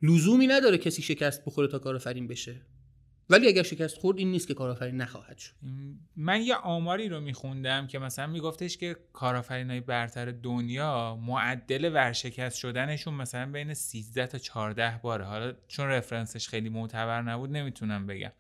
[0.03, 2.61] لزومی نداره کسی شکست بخوره تا کارآفرین بشه.
[3.33, 5.53] ولی اگر شکست خورد این نیست که کارآفرین نخواهد شد.
[6.16, 8.97] من یه آماری رو میخوندم که مثلا میگفتش که
[9.49, 15.25] های برتر دنیا معدل ورشکست شدنشون مثلا بین 13 تا 14 باره.
[15.25, 18.33] حالا چون رفرنسش خیلی معتبر نبود نمی‌تونم بگم.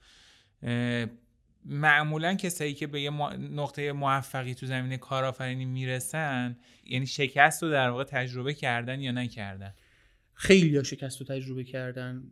[1.64, 7.90] معمولا کسایی که به یه نقطه موفقی تو زمینه کارآفرینی می‌رسن یعنی شکست رو در
[7.90, 9.74] واقع تجربه کردن یا نکردن.
[10.42, 12.22] خیلی شکست رو تجربه کردن.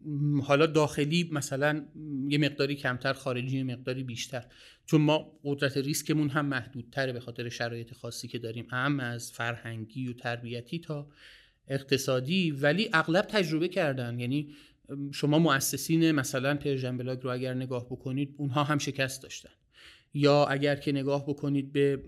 [0.43, 1.87] حالا داخلی مثلا
[2.29, 4.45] یه مقداری کمتر خارجی یه مقداری بیشتر.
[4.87, 10.09] چون ما قدرت ریسکمون هم محدودتره به خاطر شرایط خاصی که داریم هم از فرهنگی
[10.09, 11.09] و تربیتی تا
[11.69, 14.21] اقتصادی ولی اغلب تجربه کردن.
[14.21, 14.55] یعنی
[15.13, 19.51] شما مؤسسین مثلا پرشین بلاگ رو اگر نگاه بکنید اونها هم شکست داشتن.
[20.15, 22.03] یا اگر که نگاه بکنید به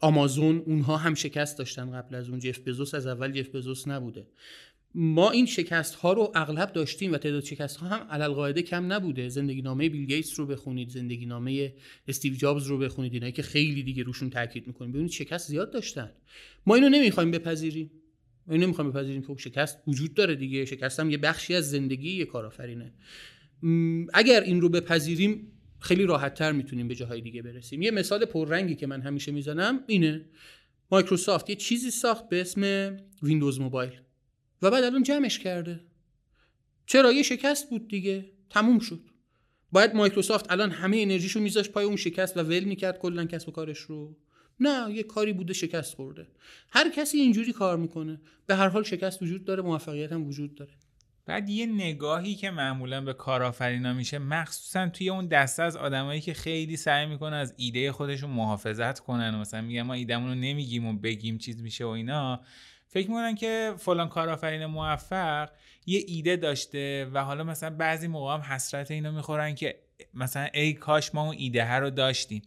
[0.00, 2.38] آمازون اونها هم شکست داشتن قبل از اون.
[2.38, 4.26] جف بزوس از اول جف بزوس نبوده.
[4.98, 9.28] ما این شکست ها رو اغلب داشتیم و تعداد شکست ها هم علل کم نبوده.
[9.28, 11.74] زندگی نامه بیل گیتس رو بخونید زندگی نامه
[12.08, 14.92] استیو جابز رو بخونید اینایی که خیلی دیگه روشون تاکید می‌کنیم.
[14.92, 16.12] ببینید شکست زیاد داشتن.
[16.66, 17.90] ما اینو نمی‌خوایم بپذیریم.
[18.46, 20.64] ما اینو نمی‌خوایم بپذیریم که خب شکست وجود داره دیگه.
[20.64, 22.92] شکست هم یه بخشی از زندگی یه کارآفرینه.
[24.14, 27.82] اگر این رو بپذیریم خیلی راحت تر می‌تونیم به جاهای دیگه برسیم.
[27.82, 30.24] یه مثال پررنگی که من همیشه می‌زنم اینه.
[30.90, 33.90] مایکروسافت یه چیزی ساخت به اسم ویندوز موبایل.
[34.62, 35.80] و بعد الان جمعش کرده.
[36.86, 38.24] چرا؟ یه شکست بود دیگه.
[38.50, 39.00] تموم شد.
[39.72, 43.52] باید مایکروسافت الان همه انرژیشو میذاشت پای اون شکست و ول می‌کرد کلا کسب و
[43.52, 44.16] کارش رو.
[44.60, 46.26] نه یه کاری بوده شکست خورده.
[46.70, 48.20] هر کسی اینجوری کار می‌کنه.
[48.46, 50.72] به هر حال شکست وجود داره موفقیت هم وجود داره.
[51.26, 56.34] بعد یه نگاهی که معمولا به کارآفرینا میشه مخصوصا توی اون دسته از آدمایی که
[56.34, 60.92] خیلی سعی می‌کنن از ایده خودشون محافظت کنن مثلا میگن ما ایدمون رو نمیگیم و
[60.92, 62.40] بگیم چیز میشه و اینا
[62.88, 65.50] فکر می‌کنن که فلان کارآفرین موفق
[65.86, 69.78] یه ایده داشته و حالا مثلا بعضی موقع هم حسرت اینو می‌خورن که
[70.14, 72.42] مثلا ای کاش ما اون ایده ها رو داشتیم.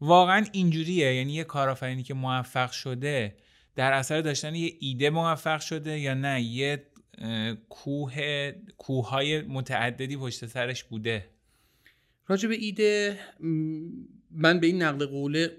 [0.00, 1.14] واقعا اینجوریه.
[1.14, 3.36] یعنی یه کارآفرینی که موفق شده
[3.76, 6.86] در اثر داشتن یه ایده موفق شده یا نه یه
[7.68, 11.28] کوه کوههای متعددی پشت سرش بوده.
[12.26, 13.18] راجع به ایده
[14.30, 15.56] من به این نقل قوله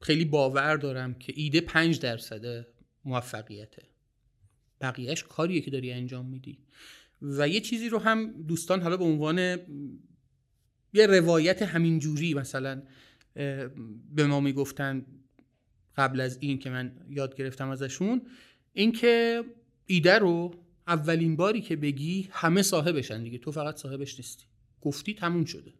[0.00, 2.66] خیلی باور دارم که ایده پنج درصده.
[3.04, 3.82] موفقیته.
[4.80, 6.58] بقیهش کاریه که داری انجام میدی.
[7.22, 9.38] و یه چیزی رو هم دوستان حالا به عنوان
[10.92, 12.82] یه روایت همینجوری مثلا
[14.14, 15.06] به ما می‌گفتن
[15.96, 18.22] قبل از این که من یاد گرفتم ازشون
[18.72, 19.44] اینکه
[19.86, 20.54] ایده رو
[20.86, 24.44] اولین باری که بگی همه صاحبشن دیگه تو فقط صاحبش نیستی.
[24.80, 25.72] گفتی تموم شده.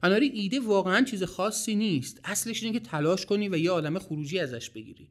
[0.00, 2.20] بنابراین ایده واقعا چیز خاصی نیست.
[2.24, 5.08] اصلش اینه که تلاش کنی و یه عالم خروجی ازش بگیری.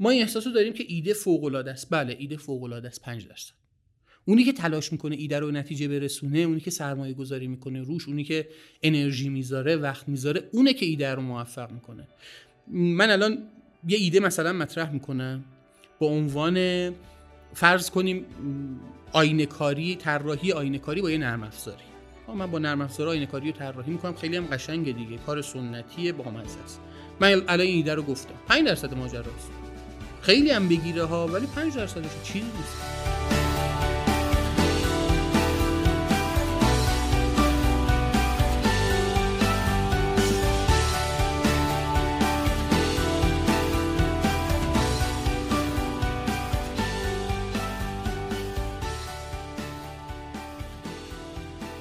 [0.00, 1.86] ما این احساس رو داریم که ایده فوق العاده است.
[1.90, 3.02] بله ایده فوق العاده است.
[3.02, 3.52] 5 درصد.
[4.24, 8.24] اونی که تلاش می‌کنه ایده رو نتیجه برسونه اونی که سرمایه گذاری می‌کنه روش اونی
[8.24, 8.48] که
[8.82, 12.08] انرژی می‌ذاره وقت می‌ذاره اونه که ایده رو موفق می‌کنه.
[12.68, 13.38] من الان
[13.88, 15.44] یه ایده مثلا مطرح می‌کنم.
[15.98, 16.90] با عنوان
[17.54, 18.26] فرض کنیم
[19.12, 21.82] آینه کاری طراحی آینه کاری با یه نرم افزاری.
[22.36, 24.14] من با نرم افزار آینه کاری رو طراحی می‌کنم.
[24.14, 25.16] خیلی هم قشنگه دیگه.
[25.16, 26.24] کار سنتیه با
[26.64, 26.80] است.
[27.20, 28.34] من الان این ایده رو گفتم.
[28.48, 29.50] 5 درصد ماجراست.
[30.24, 32.76] خیلی هم بگیره ها ولی 5 درصدش چیزی نیست.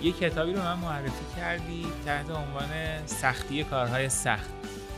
[0.01, 2.69] یه کتابی رو من معرفی کردی تحت عنوان
[3.05, 4.49] سختی کارهای سخت.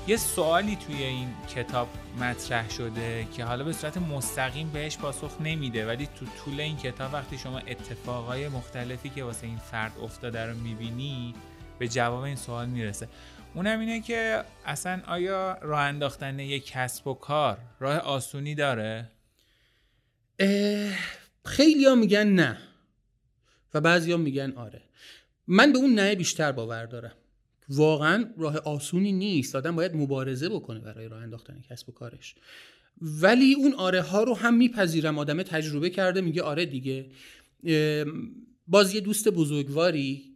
[0.08, 1.88] یه سوالی توی این کتاب
[2.20, 7.14] مطرح شده که حالا به صورت مستقیم بهش پاسخ نمیده ولی تو طول این کتاب
[7.14, 11.34] وقتی شما اتفاقای مختلفی که واسه این فرد افتاده رو می‌بینی
[11.80, 13.08] به جواب این سوال می‌رسه.
[13.54, 19.12] اونم اینه که اصلا آیا راه انداختن یک کسب و کار راه آسونی داره؟
[21.46, 22.58] خیلی ها میگن نه
[23.74, 24.82] و بعضی ها میگن آره.
[25.48, 27.16] من به اون نه بیشتر باور دارم.
[27.70, 29.56] واقعا راه آسونی نیست.
[29.56, 32.36] آدم باید مبارزه بکنه برای راه انداختن کسب و کارش.
[33.02, 35.18] ولی اون آره ها رو هم میپذیرم.
[35.18, 37.10] آدم تجربه کرده میگه آره دیگه.
[38.68, 40.36] باز یه دوست بزرگواری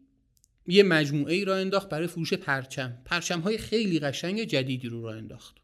[0.67, 2.97] یه مجموعه ای را انداخت برای فروش پرچم.
[3.05, 5.55] پرچم های خیلی قشنگ جدیدی رو را انداخت.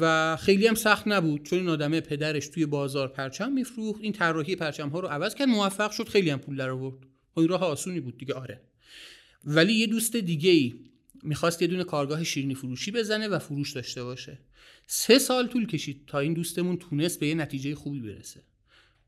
[0.00, 1.42] و خیلی هم سخت نبود.
[1.42, 4.00] چون این آدمه پدرش توی بازار پرچم میفروخت.
[4.02, 5.48] این طراحی پرچم ها رو عوض کرد.
[5.48, 6.08] موفق شد.
[6.08, 6.96] خیلی هم پول در آورد
[7.34, 8.34] خب این راه آسونی بود دیگه.
[8.34, 8.60] آره.
[9.44, 10.74] ولی یه دوست دیگه ای
[11.22, 14.38] می‌خواست یه دونه کارگاه شیرینی فروشی بزنه و فروش داشته باشه.
[14.86, 18.42] سه سال طول کشید تا این دوستمون تونست به یه نتیجه خوبی برسه.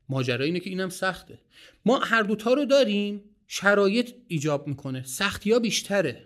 [0.09, 1.39] ماجرا اینه که اینم سخته.
[1.85, 5.03] ما هر دوتا رو داریم شرایط ایجاب می‌کنه.
[5.03, 6.25] سختی ها بیشتره.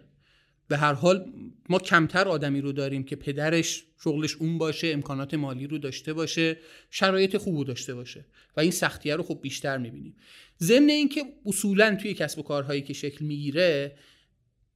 [0.70, 1.34] به هر حال
[1.70, 6.58] ما کمتر آدمی رو داریم که پدرش شغلش اون باشه امکانات مالی رو داشته باشه
[6.90, 8.26] شرایط خوب داشته باشه
[8.58, 10.16] و این سختیه رو خب بیشتر می‌بینیم.
[10.60, 13.98] ضمن اینکه اصولا توی کسب و کارهایی که شکل می‌گیره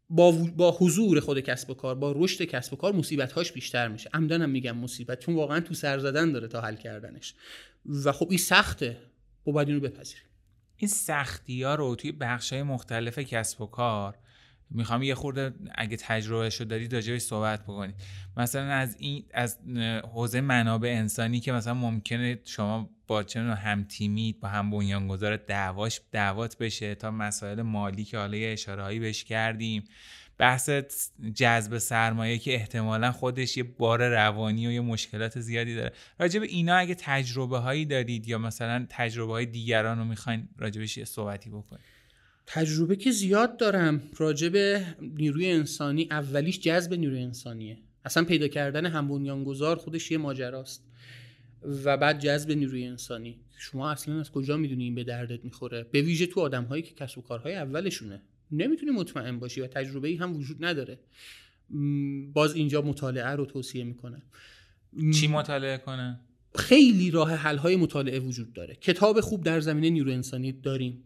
[0.10, 3.88] با, با حضور خود کسب و کار با رشد کسب و کار مصیبت هاش بیشتر
[3.88, 4.10] میشه.
[4.14, 7.36] عمدنم میگم مصیبت چون واقعا تو سر زدن داره تا حل کردنش.
[7.86, 8.98] و خب این سخته.
[9.48, 10.24] و باید این رو بپذیریم.
[10.78, 14.18] این سختی ها رو توی بخش های مختلف کسب و کار
[14.70, 17.96] می‌خوام یه خورده اگه تجربه شد دارید راجعش صحبت بکنید
[18.38, 19.60] مثلا از این از
[20.14, 26.02] حوزه منابع انسانی که مثلا ممکنه شما با چه هم تیمید با هم بنیانگذار دعواش
[26.12, 29.84] دعوات بشه تا مسائل مالی که حالا یه اشاره هایی بهش کردیم.
[30.38, 30.70] بحث
[31.36, 35.92] جذب سرمایه که احتمالا خودش یه بار روانی و یه مشکلات زیادی داره.
[36.20, 40.98] راجع به اینا اگه تجربه هایی دارید یا مثلا تجربه های دیگران رو می‌خواین راجبش
[40.98, 41.93] یه صحبتی بکنید.
[42.46, 47.78] تجربه که زیاد دارم راجب نیروی انسانی اولیش جذب نیروی انسانیه.
[48.06, 50.84] اصلا پیدا کردن هم بنیانگذار خودش یه ماجراست
[51.84, 53.40] و بعد جذب نیروی انسانی.
[53.58, 56.94] شما اصلا از کجا می‌دونی این به دردت می‌خوره؟ به ویژه تو آدم هایی که
[56.94, 58.22] کسب و کارهای اولشونه.
[58.52, 61.00] نمی‌تونی مطمئن باشی و تجربه ای هم وجود نداره.
[62.34, 64.22] باز اینجا مطالعه رو توصیه می‌کنه
[65.14, 66.20] چی مطالعه کنه؟
[66.56, 68.76] خیلی راه حل های مطالعه وجود داره.
[68.76, 71.04] کتاب خوب در زمینه نیرو انسانی داریم.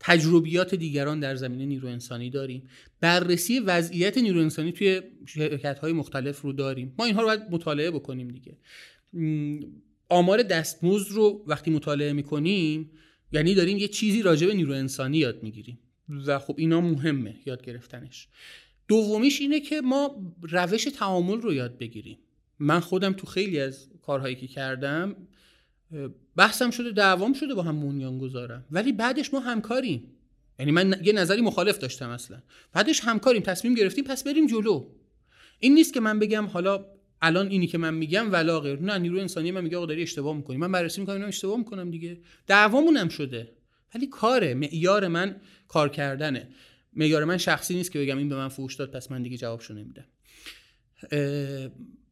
[0.00, 2.68] تجربیات دیگران در زمینه نیرو انسانی داریم.
[3.00, 6.94] بررسی وضعیت نیرو انسانی توی شرکت های مختلف رو داریم.
[6.98, 8.56] ما اینها رو باید مطالعه بکنیم دیگه.
[10.08, 12.90] آمار دستمزد رو وقتی مطالعه می‌کنیم
[13.32, 15.78] یعنی داریم یه چیزی راجع به نیرو انسانی یاد می‌گیریم.
[16.26, 18.28] و خب اینا مهمه یاد گرفتنش.
[18.88, 22.18] دومیش اینه که ما روش تعامل رو یاد بگیریم.
[22.58, 25.16] من خودم تو خیلی از کارهایی که کردم
[26.36, 30.10] بحثم شده دعوام شده با هم بنیان گذارم ولی بعدش ما همکاریم.
[30.58, 32.42] یعنی من یه نظری مخالف داشتم اصلا.
[32.72, 34.86] بعدش همکاریم تصمیم گرفتیم پس بریم جلو.
[35.58, 36.86] این نیست که من بگم حالا
[37.22, 40.36] الان اینی که من میگم ولا غیر نه نیرو انسانی من میگه آقا داری اشتباه
[40.36, 40.56] می‌کنی.
[40.56, 42.20] من بررسی می‌کنم اینا اشتباه می‌کنم دیگه.
[42.46, 43.52] دعوامون هم شده.
[43.94, 44.54] ولی کاره.
[44.54, 46.48] معیار من کار کردنه.
[46.92, 49.74] معیار من شخصی نیست که بگم این به من فوش داد پس من دیگه جوابشو
[49.74, 50.04] نمیدم.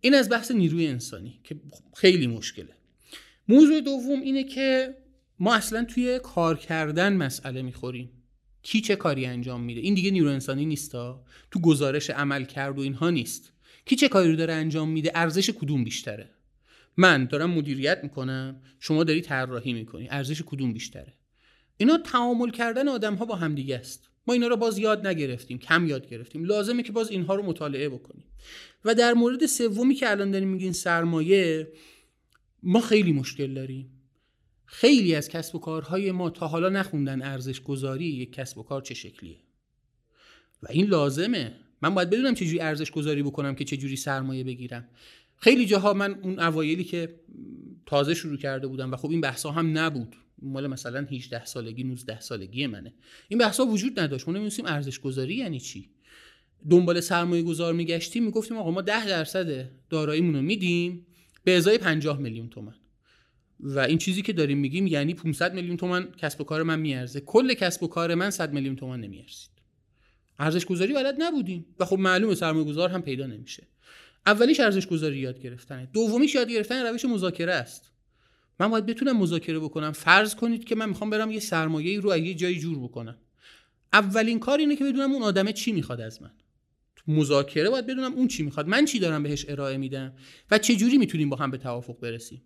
[0.01, 1.57] این از بحث نیروی انسانی که
[1.95, 2.77] خیلی مشکله.
[3.53, 4.97] موضوع دوم اینه که
[5.39, 8.11] ما اصلا توی کار کردن مسئله می‌خوریم.
[8.63, 12.83] کی چه کاری انجام میده؟ این دیگه نیرو انسانی نیستا تو گزارش عمل کرد و
[12.83, 13.53] اینها نیست.
[13.85, 16.31] کی چه کاری رو داره انجام میده؟ ارزش کدوم بیشتره؟
[16.97, 18.61] من دارم مدیریت می‌کنم.
[18.81, 20.09] شما داری طراحی می‌کنی.
[20.11, 21.13] ارزش کدوم بیشتره؟
[21.77, 24.09] اینا تعامل کردن آدم ها با همدیگه است.
[24.27, 25.59] ما اینا رو باز یاد نگرفتیم.
[25.59, 26.45] کم یاد گرفتیم.
[26.45, 28.25] لازمه که باز اینها رو مطالعه بکنیم.
[28.85, 31.69] و در مورد سومی که الان داریم میگین سرمایه
[32.63, 33.91] ما خیلی مشکل داریم.
[34.65, 38.83] خیلی از کسب و کارهای ما تا حالا نخوندن ارزش گذاری یک کسب و کار
[38.83, 39.37] چه شکلیه؟
[40.63, 41.53] و این لازمه.
[41.83, 44.89] من باید بدونم چجوری ارزش گذاری بکنم که چجوری سرمایه بگیرم.
[45.37, 47.21] خیلی جاها من اون اوایلی که
[47.87, 50.17] تازه شروع کرده بودم و خب این بحثا هم نبود.
[50.43, 52.95] مال مثلا 18 سالگی 19 سالگی منه.
[53.29, 54.29] این بحثا وجود نداشت.
[54.29, 55.91] ما نمی‌دونستیم ارزش گذاری یعنی چی.
[56.71, 61.07] دنبال سرمایه گذار میگشتیم می‌گفتیم آقا ما 10 درصد داراییمون رو میدیم.
[61.45, 62.75] به ازای 50 میلیون تومن
[63.61, 67.21] و این چیزی که داریم میگیم یعنی 500 میلیون تومن کسب و کار من میارزه.
[67.21, 69.51] کل کسب و کار من 100 میلیون تومن نمیارزید.
[70.39, 71.67] ارزش گذاری بلد نبودیم.
[71.79, 73.67] و خب معلومه سرمایه گذار هم پیدا نمیشه.
[74.27, 75.89] اولیش ارزش گذاری یاد گرفتنه.
[75.93, 77.91] دومیش یاد گرفتن روش مذاکره است.
[78.61, 79.93] من باید بتونم مذاکره بکنم.
[79.93, 83.19] فرض کنید که من می‌خوام برم یه سرمایه رو از یه جایی جور بکنم.
[83.93, 86.31] اولین کار اینه که بدونم اون آدمه چی می‌خواد از من.
[87.07, 88.69] مذاکره باید بدونم اون چی می‌خواد.
[88.69, 90.13] من چی دارم بهش ارائه میدم؟
[90.51, 92.43] و چه جوری می‌تونیم با هم به توافق برسیم؟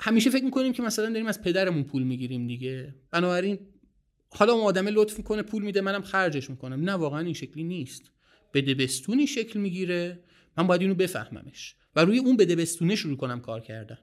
[0.00, 2.94] همیشه فکر می‌کنیم که مثلا داریم از پدرمون پول می‌گیریم دیگه.
[3.10, 3.58] بنابراین
[4.30, 6.80] حالا اون آدمه لطف می‌کنه پول میده منم خرجش می‌کنم.
[6.80, 8.02] نه واقعا این شکلی نیست.
[8.54, 10.24] بده بستونی شکل می‌گیره.
[10.58, 11.76] من باید اینو بفهممش.
[11.96, 13.98] و روی اون بده بستونه شروع کنم کار کردن.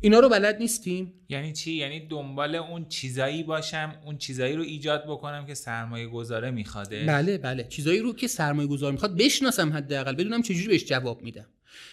[0.00, 5.04] اینا رو بلد نیستیم؟ یعنی چی؟ یعنی دنبال اون چیزایی باشم اون چیزایی رو ایجاد
[5.08, 7.64] بکنم که سرمایه گذاره میخواده بله بله.
[7.64, 11.46] چیزایی رو که سرمایه گذار می‌خواد بشناسم حداقل بدونم چجوری بهش جواب میدم.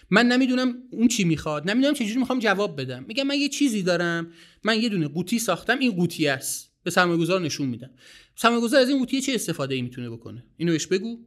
[0.10, 3.06] من نمی‌دونم اون چی می‌خواد نمی‌دونم چجوری می‌خوام جواب بدم.
[3.08, 4.32] میگم من یه چیزی دارم
[4.64, 6.74] من یه دونه قوطی ساختم این قوطی است.
[6.84, 7.92] به سرمایه گذار نشون میدم.
[8.36, 11.20] سرمایه گذار از این قوطی چه استفاده ای می‌تونه بکنه؟ اینو بهش بگو.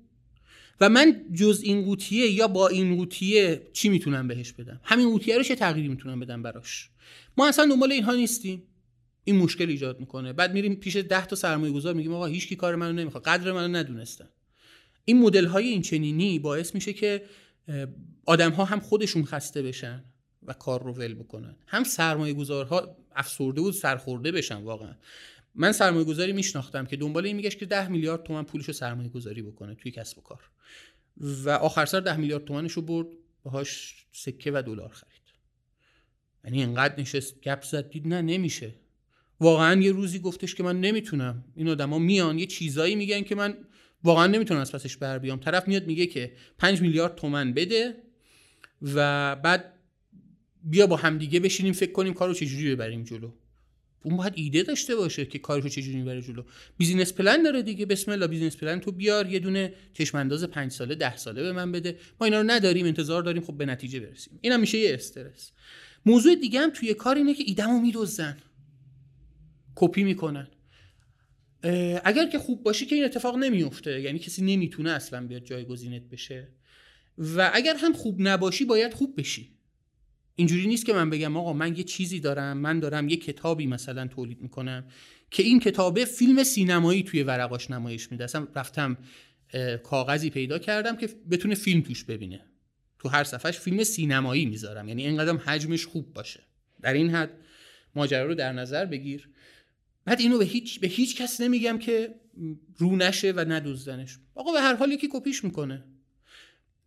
[0.80, 5.36] و من جز این قوطیه یا با این قوطیه چی می‌تونم بهش بدم؟ همین قوطیه
[5.36, 6.90] رو چه تغییری می‌تونم بدم براش؟
[7.36, 8.62] ما اصلا دنبال اینها نیستیم.
[9.24, 10.32] این مشکل ایجاد می‌کنه.
[10.32, 13.52] بعد میریم پیش ده تا سرمایه گذار میگیم آقا هیچ کی کار منو نمی‌خواد قدر
[13.52, 14.28] منو ندونستن.
[15.04, 17.22] این مدل های این چنینی باعث میشه که
[18.26, 20.04] آدم ها هم خودشون خسته بشن
[20.42, 21.56] و کار رو ول بکنن.
[21.66, 24.94] هم سرمایه گذارها افسرده بود سرخورده بشن واقعا.
[25.56, 29.08] من سرمایه گذاری میشناختم که دنبال این میگشت که 10 میلیارد تومن پولش رو سرمایه
[29.08, 30.50] گذاری بکنه توی کسب و کار.
[31.16, 33.06] و آخر سر 10 میلیارد تومنش رو برد
[33.42, 35.12] باهاش سکه و دلار خرید.
[36.44, 38.74] یعنی اینقدر نشست گپ زد دید نه نمیشه.
[39.40, 41.44] واقعا یه روزی گفتش که من نمی‌تونم.
[41.56, 43.56] این آدما میان یه چیزایی میگن که من
[44.04, 45.38] واقعا نمی‌تونم از پسش بر بیام.
[45.38, 47.96] طرف میاد میگه که 5 میلیارد تومن بده
[48.82, 49.72] و بعد
[50.62, 53.30] بیا با همدیگه بشینیم فکر کنیم کارو چجوری ببریم جلو.
[54.02, 56.42] اون باید ایده داشته باشه که کارشو چجوری می‌بره جلو.
[56.78, 57.86] business plan داره دیگه.
[57.86, 61.52] بسم الله business plan تو بیار یه دونه چشم انداز 5 ساله 10 ساله به
[61.52, 61.98] من بده.
[62.20, 64.38] ما اینا رو نداریم انتظار داریم خب به نتیجه برسیم.
[64.40, 65.52] اینم میشه یه استرس.
[66.06, 68.36] موضوع دیگه هم توی کار اینه که ایدمو میدوزن
[69.74, 70.48] کپی می‌کنن.
[72.04, 76.48] اگر که خوب باشی که این اتفاق نمیفته یعنی کسی نمی‌تونه اصلا بیاد جایگزینت بشه.
[77.18, 79.55] و اگر هم خوب نباشی باید خوب بشی.
[80.36, 84.06] اینجوری نیست که من بگم آقا من یه چیزی دارم من دارم یه کتابی مثلا
[84.06, 84.84] تولید می‌کنم
[85.30, 88.24] که این کتابه فیلم سینمایی توی ورقاش نمایش میده.
[88.24, 88.98] اصلا رفتم
[89.82, 92.40] کاغذی پیدا کردم که بتونه فیلم توش ببینه.
[92.98, 94.88] تو هر صفحش فیلم سینمایی می‌ذارم.
[94.88, 96.40] یعنی اینقدر حجمش خوب باشه.
[96.82, 97.30] در این حد
[97.94, 99.28] ماجرا رو در نظر بگیر.
[100.04, 102.14] بعد اینو به هیچ به هیچ کس نمیگم که
[102.78, 105.84] رو نشه و ندوزدنش آقا به هر حال یکی کپیش می‌کنه.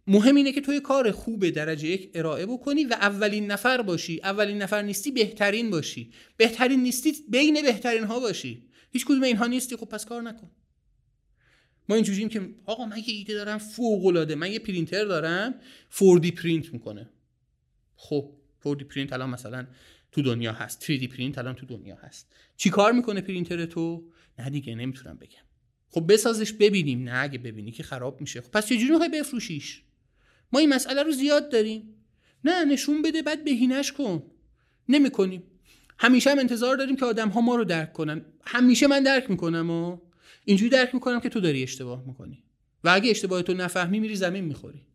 [0.10, 4.20] مهم اینه که توی کار خوب درجه یک ارائه بکنی و اولین نفر باشی.
[4.24, 6.12] اولین نفر نیستی بهترین باشی.
[6.38, 8.70] بهترین نیستی بین بهترین ها باشی.
[8.92, 9.76] هیچ کدوم اینها نیستی.
[9.76, 10.52] خب پس کار نکن.
[11.90, 15.56] ما اینجوریم که آقا من یه ایده دارم فوق العاده من یه پرینتر دارم.
[15.90, 17.10] 4D پرینت می‌کنه.
[17.96, 19.68] خب 4D پرینت الان مثلا
[20.12, 20.84] تو دنیا هست.
[20.86, 22.36] 3D پرینت الان تو دنیا هست.
[22.58, 25.44] چی کار می‌کنه پرینتر تو؟ نه دیگه نمی‌تونم بگم.
[25.90, 27.04] خب بسازش ببینیم.
[27.04, 28.42] نه اگه ببینی که خراب میشه.
[28.42, 29.84] خب پس چجوری می‌خوای بفروشیش؟
[30.52, 31.96] ما این مسئله رو زیاد داریم.
[32.44, 34.24] نه نشون بده بعد بهینش کن.
[34.90, 35.44] نمی‌کنیم.
[36.00, 38.26] همیشه هم انتظار داریم که آدم ها ما رو درک کنن.
[38.46, 39.98] همیشه من درک می‌کنم و
[40.46, 42.44] اینجوری درک می‌کنم که تو داری اشتباه می‌کنی.
[42.84, 44.86] و اگه اشتباه تو نفهمی میری زمین می‌خوری.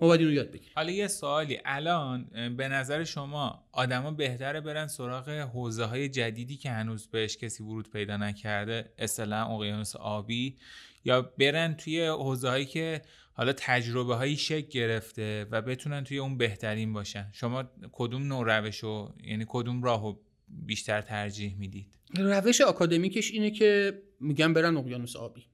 [0.00, 0.72] ما باید اینو یاد بگیریم.
[0.74, 1.58] حالا یه سوالی.
[1.64, 2.26] الان
[2.56, 7.90] به نظر شما آدما بهتره برن سراغ حوزه های جدیدی که هنوز بهش کسی ورود
[7.90, 10.56] پیدا نکرده اصطلاحا اقیانوس آبی
[11.04, 13.02] یا برن توی حوزه هایی که
[13.36, 17.28] حالا تجربه هایی شکل گرفته و بتونن توی اون بهترین باشن.
[17.32, 20.16] شما کدوم نوع روش رو یعنی کدوم راهو
[20.48, 25.46] بیشتر ترجیح می‌دید؟ روش آکادمیکش اینه که میگن برن اقیانوس آبی.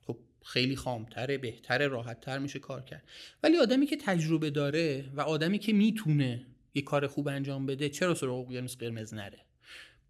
[0.00, 3.04] خب خیلی خامتره بهتره راحتتر میشه کار کرد.
[3.42, 8.14] ولی آدمی که تجربه داره و آدمی که می‌تونه یه کار خوب انجام بده چرا
[8.14, 9.38] سراغ اقیانوس قرمز نره؟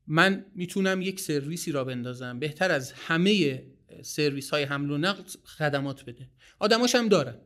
[0.06, 2.38] من می‌تونم یک سرویسی را بندازم.
[2.38, 3.62] بهتر از همه
[4.02, 6.28] سرویس های حمل و نقل خدمات بده.
[6.58, 7.36] آدماش هم دارن.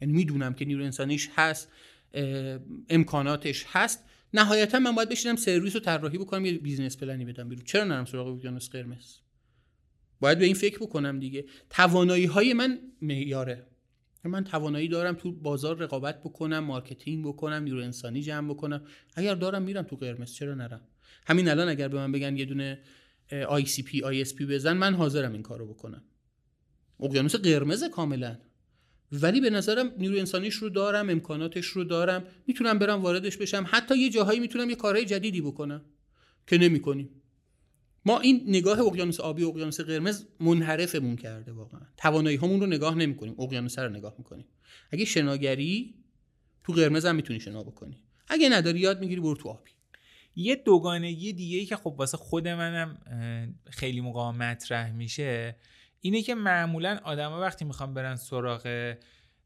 [0.00, 1.68] یعنی می‌دونم که نیرو انسانیش هست
[2.88, 4.04] امکاناتش هست.
[4.34, 7.64] نهایتا من باید بشینم سرویس رو طراحی بکنم یه business plan ی بدم بیرون.
[7.64, 9.16] چرا نرم سراغ اقیانوس قرمز؟
[10.20, 11.44] باید به این فکر بکنم دیگه.
[11.70, 13.66] توانایی های من معیاره.
[14.24, 18.84] من توانایی دارم تو بازار رقابت بکنم marketing بکنم نیرو انسانی جمع بکنم.
[19.16, 20.80] اگر دارم میرم تو قرمز چرا نرم؟
[21.26, 22.78] همین الان اگر به من بگن یه دونه
[23.32, 26.04] آی سی پی آی اس پی بزن من حاضرم این کارو بکنم.
[27.00, 28.38] اقیانوس قرمز کاملا.
[29.12, 32.24] ولی به نظرم نیرو انسانیش رو دارم امکاناتش رو دارم.
[32.46, 33.64] می‌تونم برم واردش بشم.
[33.68, 35.84] حتی یه جاهایی می‌تونم یه کارهای جدیدی بکنم
[36.46, 37.10] که نمی‌کنیم.
[38.04, 41.80] ما این نگاه اقیانوس آبی و اقیانوس قرمز منحرفمون کرده واقعا.
[41.96, 43.34] توانایی همون رو نگاه نمی‌کنیم.
[43.38, 44.46] اقیانوس رو نگاه می‌کنیم.
[44.90, 45.94] اگه شناگری
[46.64, 48.04] تو قرمز هم می‌تونی شنا بکنی.
[48.28, 49.70] اگه نداری یاد می‌گیری برو تو آبی.
[50.34, 52.98] یه دوگانگی دیگه ای که خب واسه خود منم
[53.70, 55.56] خیلی موقع مطرح میشه
[56.00, 58.94] اینه که معمولا آدما وقتی می‌خوان برن سراغ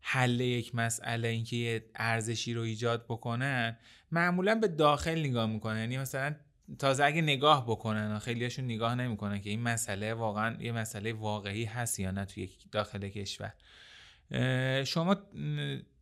[0.00, 3.78] حل یک مسئله اینکه یه ارزشی رو ایجاد بکنن
[4.12, 5.78] معمولا به داخل نگاه می‌کنن.
[5.78, 6.34] یعنی مثلا
[6.78, 12.00] تازه اگه نگاه بکنن خیلیاشون نگاه نمی‌کنن که این مسئله واقعا یه مسئله واقعی هست
[12.00, 13.52] یا نه توی داخل کشور.
[14.84, 15.16] شما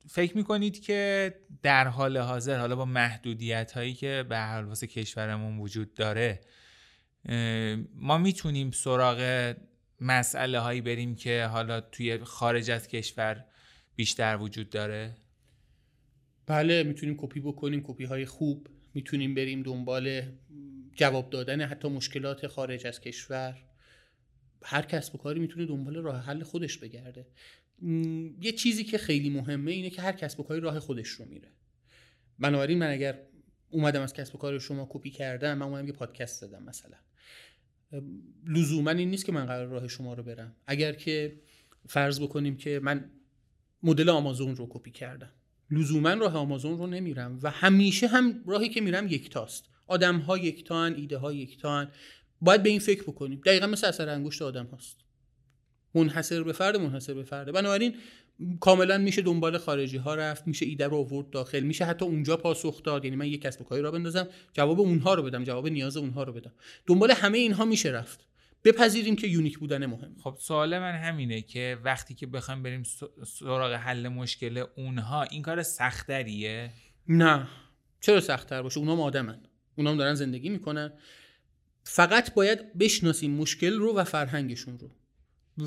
[0.08, 5.58] فکر می‌کنید که در حال حاضر حالا با محدودیت هایی که به حال واسه کشورمون
[5.58, 6.40] وجود داره
[7.94, 9.54] ما می‌تونیم سراغ
[10.00, 13.44] مسئله هایی بریم که حالا توی خارج از کشور
[13.96, 15.16] بیشتر وجود داره؟
[16.46, 20.22] بله می‌تونیم کپی بکنیم کپی های خوب می‌تونیم بریم دنبال
[20.96, 23.56] جواب دادن حتی مشکلات خارج از کشور.
[24.62, 27.26] هر کسب و کاری می‌تونه دنبال راه حل خودش بگرده.
[28.40, 31.52] یه چیزی که خیلی مهمه اینه که هر کسب و کاری راه خودش رو میره.
[32.38, 33.18] بنابراین من اگر
[33.70, 36.96] اومدم از کسب و کار شما کپی کردم من اومدم یه پادکست دادم مثلا.
[38.46, 40.56] لزوما این نیست که من قرار راه شما رو برم.
[40.66, 41.40] اگر که
[41.88, 43.10] فرض بکنیم که من
[43.82, 45.32] مدل آمازون رو کپی کردم.
[45.70, 49.64] لزوما راه آمازون رو نمیرم و همیشه هم راهی که میرم یکتاست.
[49.86, 51.90] آدم ها یکتان ایده ها یکتان.
[52.40, 53.40] باید به این فکر بکنیم.
[53.46, 55.03] دقیقا مثل اثر انگشت آدم هاست.
[55.94, 57.52] منحصر به فرد منحصر به فرده.
[57.52, 57.94] بنابراین
[58.60, 62.82] کاملا میشه دنبال خارجی ها رفت میشه ایده رو آورد داخل میشه حتی اونجا پاسخ
[62.82, 63.04] داد.
[63.04, 66.22] یعنی من یک کسب و کاری را بندازم جواب اونها رو بدم جواب نیاز اونها
[66.22, 66.52] رو بدم.
[66.86, 68.26] دنبال همه اینها میشه رفت.
[68.64, 70.16] بپذیریم که یونیک بودن مهم.
[70.22, 72.82] خب سوال من همینه که وقتی که بخوایم بریم
[73.26, 76.70] سراغ حل مشکل اونها این کار سختریه
[77.08, 77.48] نه.
[78.00, 79.42] چرا سختتر باشه؟ اونها آدمن.
[79.76, 80.92] اونام دارن زندگی می‌کنن.
[81.84, 84.90] فقط باید بشناسیم مشکل رو و فرهنگشون رو.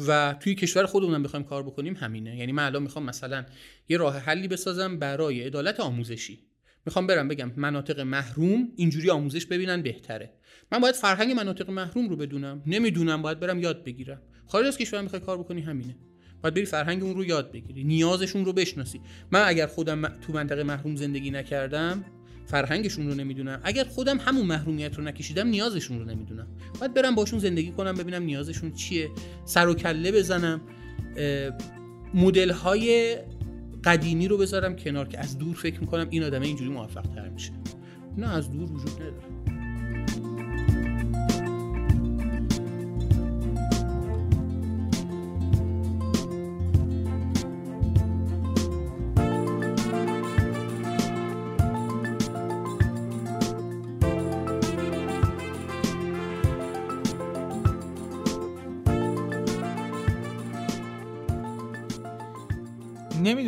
[0.08, 2.38] و توی کشور خودمون بخوایم کار بکنیم همینه.
[2.38, 3.46] یعنی من الان می‌خوام مثلا
[3.90, 6.40] یه راه حلی بسازم برای عدالت آموزشی.
[6.86, 10.34] می‌خوام برم بگم مناطق محروم اینجوری آموزش ببینن بهتره.
[10.72, 12.64] من باید فرهنگ مناطق محروم رو بدونم.
[12.68, 14.22] نمی‌دونم باید برم یاد بگیرم.
[14.48, 15.98] خارج از کشور می‌خوای کار بکنی همینه.
[16.42, 17.84] باید بری فرهنگ اون رو یاد بگیری.
[17.84, 19.02] نیازشون رو بشناسی.
[19.32, 22.06] من اگر خودم تو منطقه محروم زندگی نکردم
[22.48, 26.48] فرهنگشون رو نمی‌دونم اگر خودم همون محرومیت رو نکشیدم نیازشون رو نمی‌دونم.
[26.80, 29.10] باید برم باشون زندگی کنم ببینم نیازشون چیه.
[29.45, 30.62] سر و کله بزنم.
[32.14, 33.18] مدل های
[33.84, 37.52] قدیمی رو بذارم کنار که از دور فکر می‌کنم این آدمه اینجوری موفق تر میشه.
[38.18, 39.37] نه از دور وجود نداره.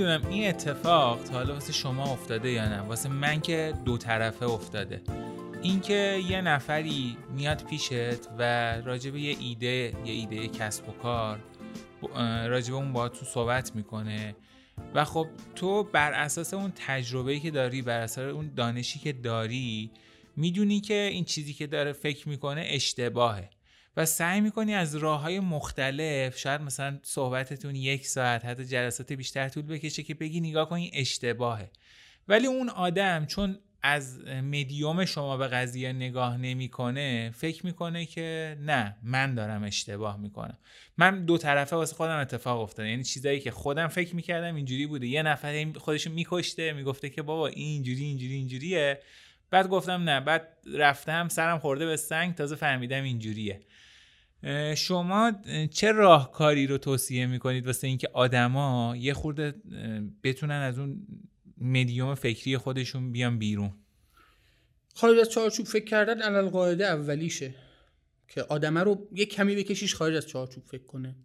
[0.09, 4.45] نمی‌دونم این اتفاق تا حالا واسه شما افتاده یا نه؟ واسه من که دو طرفه
[4.45, 5.01] افتاده.
[5.61, 11.39] اینکه یه نفری میاد پیشت و راجب یه ایده یه ایده کسب و کار
[12.47, 14.35] راجب اون با تو صحبت می‌کنه
[14.93, 19.91] و خب تو بر اساس اون تجربه‌ای که داری بر اساس اون دانشی که داری
[20.35, 23.49] می‌دونی که این چیزی که داره فکر می‌کنه اشتباهه.
[23.97, 29.49] و سعی می‌کنی از راه های مختلف شاید مثلا صحبتتون یک ساعت حتی جلسات بیشتر
[29.49, 31.71] طول بکشه که بگی نگاه کنی اشتباهه.
[32.27, 38.97] ولی اون آدم چون از مدیوم شما به قضیه نگاه نمی‌کنه فکر می‌کنه که نه
[39.03, 40.57] من دارم اشتباه می‌کنم.
[40.97, 42.89] من دو طرفه واسه خودم اتفاق افتاده.
[42.89, 45.07] یعنی چیزایی که خودم فکر می‌کردم اینجوری بوده.
[45.07, 48.99] یه نفر خودشو میکشته می‌گفته که بابا این اینجوری اینجوری اینجوریه.
[49.51, 53.61] بعد گفتم نه بعد رفتم سرم خورده به سنگ تازه فهمیدم اینجوریه.
[54.77, 55.31] شما
[55.71, 59.55] چه راهکاری رو توصیه می‌کنید واسه اینکه آدما یه خورده
[60.23, 61.07] بتونن از اون
[61.57, 63.71] مدیوم فکری خودشون بیان بیرون؟
[64.95, 67.55] خارج از چارچوب فکر کردن علل قاعده اولیشه
[68.27, 71.15] که آدمه رو یک کمی بکشیش خارج از چارچوب فکر کنه.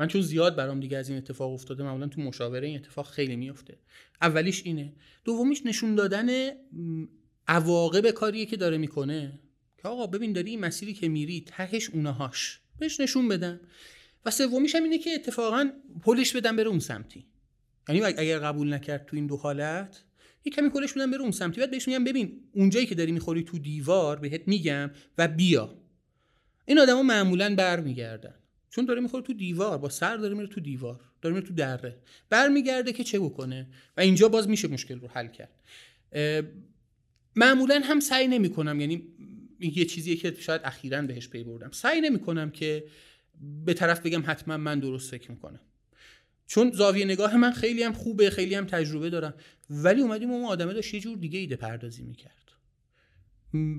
[0.00, 3.36] من چون زیاد برام دیگه از این اتفاق افتاده معمولا تو مشاوره این اتفاق خیلی
[3.36, 3.78] میفته
[4.22, 4.92] اولیش اینه.
[5.24, 6.28] دومیش نشون دادن
[7.48, 9.38] عواقب کاریه که داره می‌کنه.
[9.86, 12.60] که آقا ببین داری این مسیری که میری تهش اونهاش.
[12.78, 13.60] بهش نشون بدم.
[14.24, 15.70] و سومیش هم اینه که اتفاقا
[16.02, 17.26] پلش بدم بره اون سمتی.
[17.88, 20.02] یعنی اگر قبول نکرد تو این دو حالت
[20.44, 21.60] یه کمی پلش بدم بره اون سمتی.
[21.60, 25.78] بعد بهش میگم ببین اونجایی که داری می‌خوری تو دیوار بهت میگم و بیا.
[26.66, 28.34] این آدما معمولا برمیگردن.
[28.70, 31.96] چون داره می‌خوره تو دیوار با سر داره میره تو دیوار داره میره تو دره.
[32.30, 33.66] برمیگرده که چه بکنه؟
[33.96, 35.60] و اینجا باز میشه مشکل رو حل کرد.
[37.38, 39.02] معمولا هم سعی نمی‌کنم یعنی
[39.60, 41.70] یه چیزیه که شاید اخیرا بهش پی بردم.
[41.72, 42.84] سعی نمی‌کنم که
[43.64, 45.60] به طرف بگم حتما من درست فکر می‌کنم.
[46.46, 49.34] چون زاویه نگاه من خیلی هم خوبه خیلی هم تجربه دارم.
[49.70, 52.32] ولی اومدیم اون آدمه داشت یه جور دیگه ایده پردازی می‌کرد.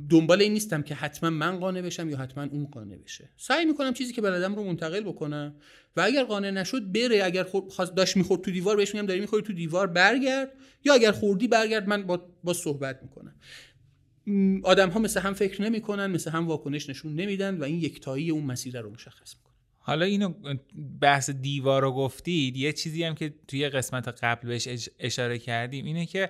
[0.10, 3.30] دنبال این نیستم که حتما من قانع بشم یا حتما اون قانع بشه.
[3.38, 5.56] سعی می‌کنم چیزی که بلدم رو منتقل بکنم
[5.96, 7.24] و اگر قانع نشد بره.
[7.24, 7.48] اگر
[7.96, 10.52] داشت می‌خورد تو دیوار بهش میگم داری می‌خوری تو دیوار برگرد.
[10.84, 13.36] یا اگر خوردی برگرد من با, با صحبت می‌کنم.
[14.64, 18.44] آدم ها مثل هم فکر نمی‌کنن مثل هم واکنش نشون نمیدن و این یکتایی اون
[18.44, 19.54] مسیر رو مشخص می‌کنه.
[19.80, 20.34] حالا اینو
[21.02, 26.06] بحث دیوار رو گفتید یه چیزی هم که توی قسمت قبل بهش اشاره کردیم اینه
[26.06, 26.30] که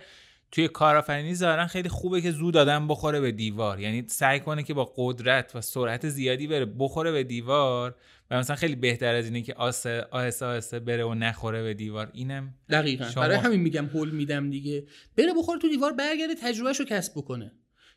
[0.51, 3.79] توی کارآفرینی ظاهرا خیلی خوبه که زود آدم بخوره به دیوار.
[3.79, 7.95] یعنی سعی کنه که با قدرت و سرعت زیادی بره بخوره به دیوار
[8.31, 12.09] و مثلا خیلی بهتر از اینه که آهسته آهسته بره و نخوره به دیوار.
[12.13, 13.09] اینم دقیقا.
[13.09, 13.23] شما...
[13.23, 14.85] برای همین میگم هول میدم دیگه.
[15.17, 17.51] بره بخوره تو دیوار برگرده تجربهشو کسب بکنه.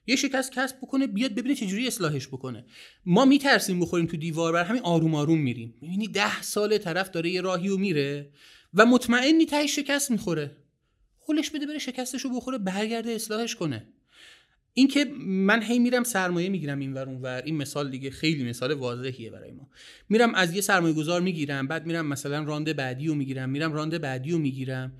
[0.07, 2.65] یه شکست کسب بکنه بیاد ببینه چجوری اصلاحش بکنه.
[3.07, 5.75] ما میترسیم بخوریم تو دیوار بر همین آروم آروم میریم.
[5.81, 8.31] می‌بینی ده سال طرف داره یه راهی و میره
[8.75, 10.57] و مطمئنی تهش شکست می‌خوره.
[11.19, 13.87] خلش بده بره شکستش رو بخوره برگرده اصلاحش کنه.
[14.75, 18.73] این که من هی میرم سرمایه می‌گیرم این ور ور این مثال دیگه خیلی مثال
[18.73, 19.69] واضحیه برای ما.
[20.09, 24.01] میرم از یه سرمایه گذار می‌گیرم بعد میرم مثلا راند بعدی رو می‌گیرم میرم راند
[24.01, 24.93] بعدی رو می‌گیرم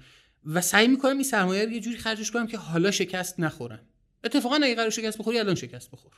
[0.45, 3.81] و سعی می‌کنم این سرمایه رو یه جوری خرجش کنم که حالا شکست نخورم
[4.25, 6.13] اتفاقا اگه قرار شکست بخوری الان شکست بخور.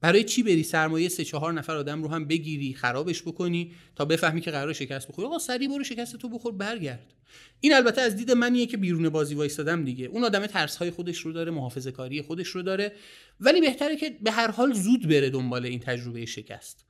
[0.00, 4.40] برای چی بری سرمایه سه چهار نفر آدم رو هم بگیری خرابش بکنی تا بفهمی
[4.40, 7.14] که قرار شکست بخوری؟ آقا سری برو شکست تو بخور برگرد.
[7.60, 10.06] این البته از دید منیه که بیرون بازی وایستادم دیگه.
[10.06, 12.92] اون آدم ترس های خودش رو داره محافظه کاری خودش رو داره.
[13.40, 16.84] ولی بهتره که به هر حال زود بره دنبال این تجربه شکست.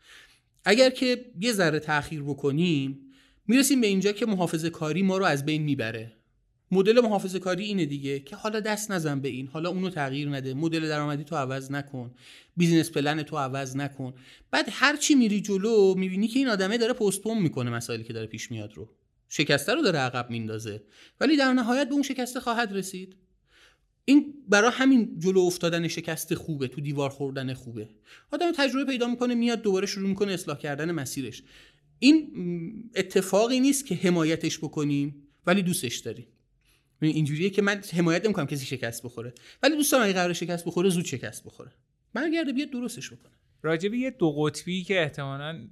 [0.65, 3.01] اگر که یه ذره تاخیر بکنیم
[3.47, 6.18] می‌رسیم به اینجا که محافظه کاری ما رو از بین می‌بره.
[6.71, 10.55] مدل محافظه کاری اینه دیگه که حالا دست نزن به این حالا اونو تغییر نده
[10.55, 12.15] مدل درآمدی تو عوض نکن
[12.57, 14.15] بیزینس پلن تو عوض نکن.
[14.51, 18.27] بعد هر چی میری جلو می‌بینی که این آدمه داره پستپون می‌کنه مسائلی که داره
[18.27, 18.89] پیش میاد رو.
[19.29, 20.83] شکسته رو داره عقب میندازه.
[21.21, 23.17] ولی در نهایت به اون شکسته خواهد رسید.
[24.05, 27.89] این برای همین جلو افتادن شکست خوبه تو دیوار خوردن خوبه.
[28.33, 31.43] آدم تجربه پیدا می‌کنه میاد دوباره شروع می‌کنه اصلاح کردن مسیرش.
[31.99, 32.33] این
[32.95, 36.27] اتفاقی نیست که حمایتش بکنیم ولی دوستش داریم.
[37.07, 39.33] اینجوریه که من حمایت نمی‌کنم کسی شکست بخوره.
[39.63, 41.71] ولی دوست دارم اگه قرار شکست بخوره زود شکست بخوره.
[42.15, 43.33] برگرده بیاد درستش بکنه.
[43.63, 45.69] راجب یه دو قطبی که احتمالا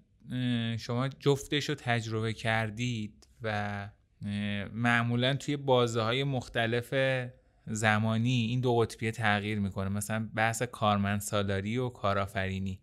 [0.78, 3.88] شما جفتش رو تجربه کردید و
[4.72, 6.94] معمولا توی بازه های مختلف
[7.66, 9.88] زمانی این دو قطبی تغییر می‌کنه.
[9.88, 12.80] مثلا بحث کارمند سالاری و کارآفرینی.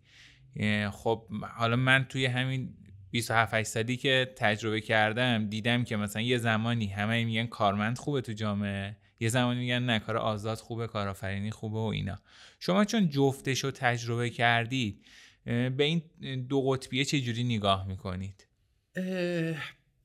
[0.90, 2.74] خب حالا من توی همین
[3.14, 8.32] 27 سالی که تجربه کردم دیدم که مثلا یه زمانی همه میگن کارمند خوبه تو
[8.32, 12.18] جامعه یه زمانی میگن نه کار آزاد خوبه کارآفرینی خوبه و اینا.
[12.60, 15.04] شما چون جفتش رو تجربه کردید
[15.44, 16.02] به این
[16.48, 18.48] دو قطبیه چه جوری نگاه می‌کنید؟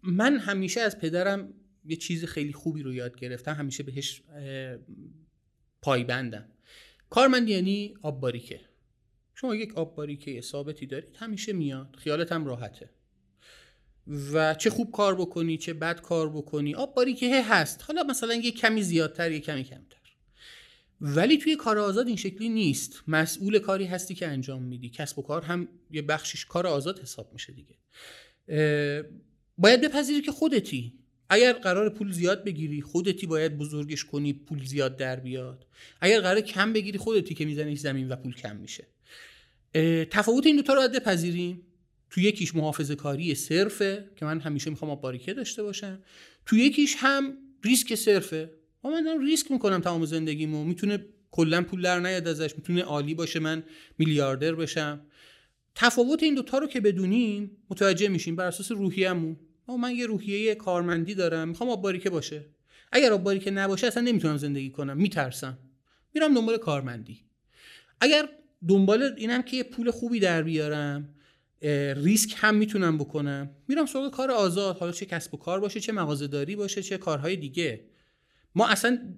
[0.03, 1.53] من همیشه از پدرم
[1.85, 4.21] یه چیز خیلی خوبی رو یاد گرفتم همیشه بهش
[5.81, 6.49] پایبندم.
[7.09, 8.61] کارمند یعنی آب باریکه
[9.35, 11.95] شما یک آب باریکه ثابتی دارید همیشه میاد.
[11.99, 12.89] خیالت هم راحته.
[14.33, 17.83] و چه خوب کار بکنی چه بد کار بکنی آب باریکه هست.
[17.87, 19.99] حالا مثلا یه کمی زیادتر یه کمی کمتر.
[21.01, 23.03] ولی توی کار آزاد این شکلی نیست.
[23.07, 24.89] مسئول کاری هستی که انجام میدی.
[24.89, 27.75] کسب و کار هم یه بخشش کار آزاد حساب میشه دیگه.
[29.57, 30.93] باید بپذیری که خودتی.
[31.29, 35.65] اگر قرار پول زیاد بگیری خودتی باید بزرگش کنی پول زیاد در بیاد.
[36.01, 38.87] اگر قرار کم بگیری خودتی که می‌زنی زمین و پول کم میشه.
[40.11, 41.61] تفاوت این دوتا رو باید بپذیریم.
[42.09, 45.99] تو یکیش محافظه کاری صرفه که من همیشه می‌خوام باریکه داشته باشم.
[46.45, 48.51] تو یکیش هم ریسک صرفه.
[48.83, 50.63] و من دارم ریسک می‌کنم تمام زندگیمو.
[50.63, 52.55] می‌تونه کلا پول در نیاد ازش.
[52.55, 53.63] می‌تونه عالی باشه من
[53.97, 55.01] میلیاردر بشم.
[55.75, 59.37] تفاوت این دوتا رو که بدونیم متوجه میشیم بر اساس روحیه‌مون.
[59.79, 61.49] من یه روحیه کارمندی دارم.
[61.49, 62.45] می‌خوام آب باریکه باشه.
[62.91, 64.97] اگر آب باریکه نباشه اصلا نمی‌تونم زندگی کنم.
[64.97, 65.57] میترسم.
[66.13, 67.25] میرم دنبال کارمندی.
[68.01, 68.29] اگر
[68.67, 71.15] دنبال اینم که یه پول خوبی در بیارم
[71.95, 73.49] ریسک هم می‌تونم بکنم.
[73.67, 77.35] میرم سراغ کار آزاد حالا چه کسب و کار باشه چه مغازه‌داری باشه چه کارهای
[77.35, 77.85] دیگه.
[78.55, 79.15] ما اصلا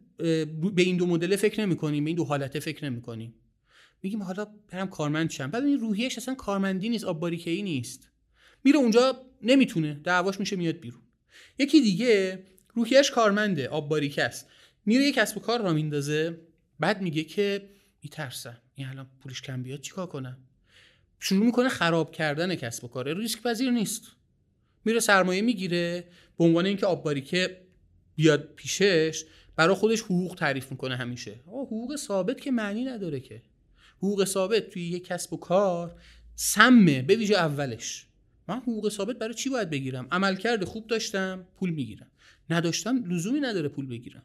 [0.74, 3.34] به این دو مدل فکر نمی کنیم به این دو حالته فکر نمی کنیم
[4.04, 5.52] میگیم حالا برم کارمند شم.
[5.52, 8.10] بعد این روحیش اصلا کارمندی نیست آب ای نیست.
[8.64, 10.02] میره اونجا نمی‌تونه.
[10.04, 11.02] دعواش میشه میاد بیرون.
[11.60, 14.48] یکی دیگه روحیش کارمنده آب باریکه است.
[14.86, 16.42] میره یه کسب و کار را میندازه.
[16.80, 17.70] بعد میگه که
[18.04, 18.58] میترسم.
[18.76, 20.38] این الان پولش کم بیاد چیکار کنم؟
[21.24, 23.14] شروع می‌کنه خراب کردن کسب و کار.
[23.14, 24.04] ریسک پذیر نیست.
[24.86, 26.04] میره سرمایه می‌گیره.
[26.38, 27.62] به عنوان اینکه آب باریکه
[28.16, 31.40] بیاد پیشش برای خودش حقوق تعریف می‌کنه همیشه.
[31.48, 33.42] حقوق ثابت که معنی نداره که.
[33.98, 35.96] حقوق ثابت توی یک کسب و کار
[36.36, 38.06] سمه به ویژه اولش.
[38.48, 42.08] من حقوق ثابت برای چی باید بگیرم؟ عملکرد خوب داشتم پول می‌گیرم.
[42.50, 44.24] نداشتم لزومی نداره پول بگیرم.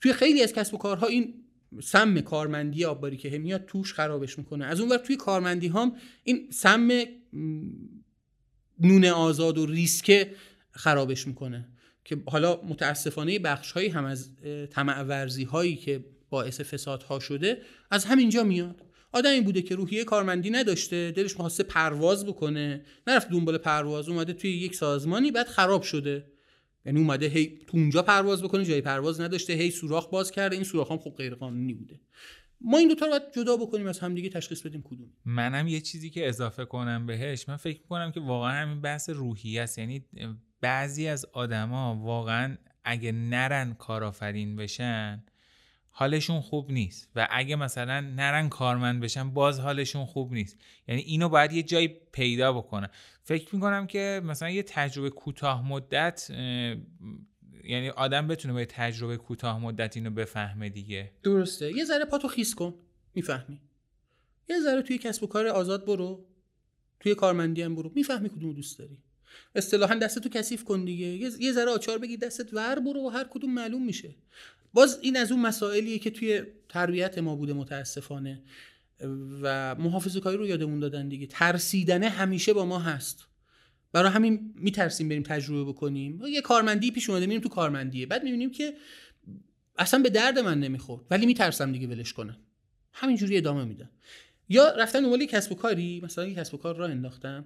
[0.00, 1.34] توی خیلی از کسب و کارها این
[1.80, 4.64] سم کارمندی آبباری که میاد توش خرابش می‌کنه.
[4.64, 6.90] از اونور توی کارمندی هم این سم
[8.80, 10.26] نون آزاد و ریسک
[10.70, 11.68] خرابش می‌کنه.
[12.04, 14.30] که حالا متاسفانه بخش هایی هم از
[14.70, 18.82] طمع ورزی هایی که باعث فسادها شده از همینجا میاد.
[19.12, 24.50] آدمی بوده که روحیه کارمندی نداشته دلش می‌خواسته پرواز بکنه نرفت دنبال پرواز اومده توی
[24.50, 26.31] یک سازمانی بعد خراب شده.
[26.86, 30.56] یعنی اومده هی اونجا پرواز بکنه جای پرواز نداشته هی سوراخ باز کرده.
[30.56, 32.00] این سوراخ هم خب غیر قانونی بوده.
[32.60, 35.10] ما این دوتا رو باید جدا بکنیم از همدیگه تشخیص بدیم کدوم.
[35.24, 39.58] منم یه چیزی که اضافه کنم بهش من فکر کنم که واقعا همین بحث روحی
[39.58, 39.78] است.
[39.78, 40.04] یعنی
[40.60, 45.24] بعضی از آدما واقعا اگه نرن کارآفرین بشن
[45.94, 47.10] حالشون خوب نیست.
[47.16, 50.58] و اگه مثلا نرن کارمند بشن باز حالشون خوب نیست.
[50.88, 52.88] یعنی اینو باید یه جایی پیدا بکنن.
[53.22, 56.30] فکر می‌کنم که مثلا یه تجربه کوتاه مدت
[57.64, 61.12] یعنی آدم بتونه با تجربه کوتاه مدت اینو بفهمه دیگه.
[61.22, 61.72] درسته.
[61.76, 62.74] یه ذره پاتو خیس کن.
[63.14, 63.60] می‌فهمی.
[64.48, 66.26] یه ذره توی کسب و کار آزاد برو.
[67.00, 67.92] توی کارمندی هم برو.
[67.94, 68.98] می‌فهمی کدوم دوست داری.
[69.54, 71.06] اصطلاحا دستتو کثیف کن دیگه.
[71.40, 74.14] یه ذره آچار بگی دستت ور برو و هر کدوم معلوم میشه.
[74.72, 78.42] باز این از اون مسائلیه که توی تربیت ما بوده متاسفانه.
[79.42, 81.26] و محافظه کاری رو یادمون دادن دیگه.
[81.26, 83.26] ترسیدنه همیشه با ما هست.
[83.92, 86.22] برای همین میترسیم بریم تجربه بکنیم.
[86.28, 88.06] یه کارمندی پیش اومده میریم تو کارمندیه.
[88.06, 88.74] بعد می‌بینیم که
[89.78, 91.02] اصلا به درد من نمی‌خورد.
[91.10, 92.36] ولی میترسم دیگه ولش کنم.
[92.92, 93.90] همینجوری ادامه میدم.
[94.48, 96.00] یا رفتن دنبال کسب و کاری.
[96.04, 97.44] مثلا یه کسب و کار را انداختم.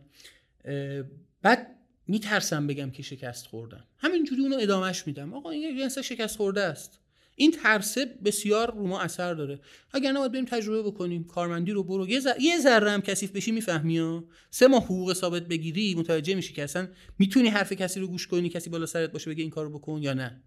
[1.42, 1.75] بعد
[2.08, 3.84] میترسم بگم که شکست خوردم.
[3.98, 5.34] همینجوری اونو ادامهش میدم.
[5.34, 7.00] آقا این یه شکست خورده است.
[7.38, 9.60] این ترسه بسیار رو ما اثر داره.
[9.92, 12.08] اگر نه بریم تجربه بکنیم کارمندی رو برو.
[12.08, 14.24] یه, یه ذره هم کثیف بشی می‌فهمی ها.
[14.50, 16.88] سه ماه حقوق ثابت بگیری متوجه میشی که اصلا
[17.18, 20.14] می‌تونی حرف کسی رو گوش کنی کسی بالا سرت باشه بگه این کارو بکن یا
[20.14, 20.42] نه.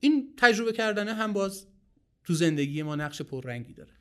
[0.00, 1.66] این تجربه کردنه هم باز
[2.24, 3.92] تو زندگی ما نقش پررنگی داره.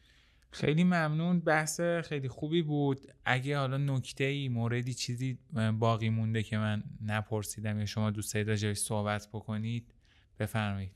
[0.54, 3.00] خیلی ممنون بحث خیلی خوبی بود.
[3.26, 5.38] اگه حالا نکته ای موردی چیزی
[5.80, 9.94] باقی مونده که من نپرسیدم یا شما دوست دارید صحبت بکنید
[10.40, 10.92] بفرمایید.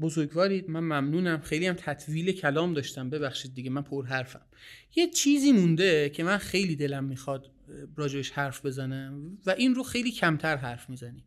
[0.00, 1.40] بزرگوارید من ممنونم.
[1.40, 4.46] خیلی هم تطویل کلام داشتم ببخشید دیگه من پر حرفم.
[4.96, 7.50] یه چیزی مونده که من خیلی دلم می‌خواد
[7.96, 11.24] راجبش حرف بزنم و این رو خیلی کمتر حرف می‌زنیم.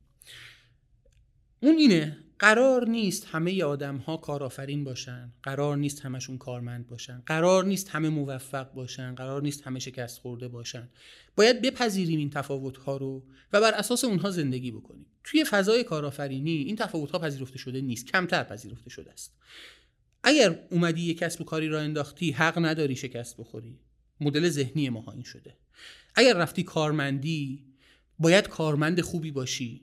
[1.60, 5.34] اون اینه قرار نیست همه آدم ها کارآفرین باشن.
[5.44, 7.24] قرار نیست همشون کارمند باشن.
[7.26, 9.16] قرار نیست همه موفق باشن.
[9.16, 10.90] قرار نیست همه شکست خورده باشن.
[11.36, 13.24] باید بپذیریم این تفاوت ها رو
[13.54, 15.06] و بر اساس اونها زندگی بکنیم.
[15.24, 18.06] توی فضای کارآفرینی این تفاوت ها پذیرفته شده نیست.
[18.08, 19.34] کمتر پذیرفته شده است.
[20.24, 23.80] اگر اومدی یه کسب و کاری را انداختی حق نداری شکست بخوری.
[24.22, 25.58] مدل ذهنی ما این شده.
[26.16, 27.66] اگر رفتی کارمندی
[28.20, 29.82] باید کارمند خوبی باشی.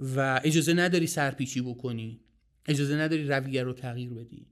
[0.00, 2.20] و اجازه نداری سرپیچی بکنی.
[2.66, 4.46] اجازه نداری رویه رو تغییر بدی.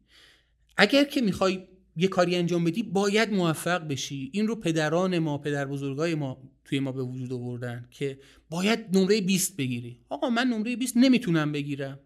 [0.77, 1.63] اگر که می‌خوای
[1.97, 4.31] یه کاری انجام بدی باید موفق بشی.
[4.33, 8.19] این رو پدران ما پدر بزرگای ما توی ما به وجود آوردن که
[8.51, 10.01] باید نمره 20 بگیری.
[10.09, 11.99] آقا من نمره 20 نمی‌تونم بگیرم.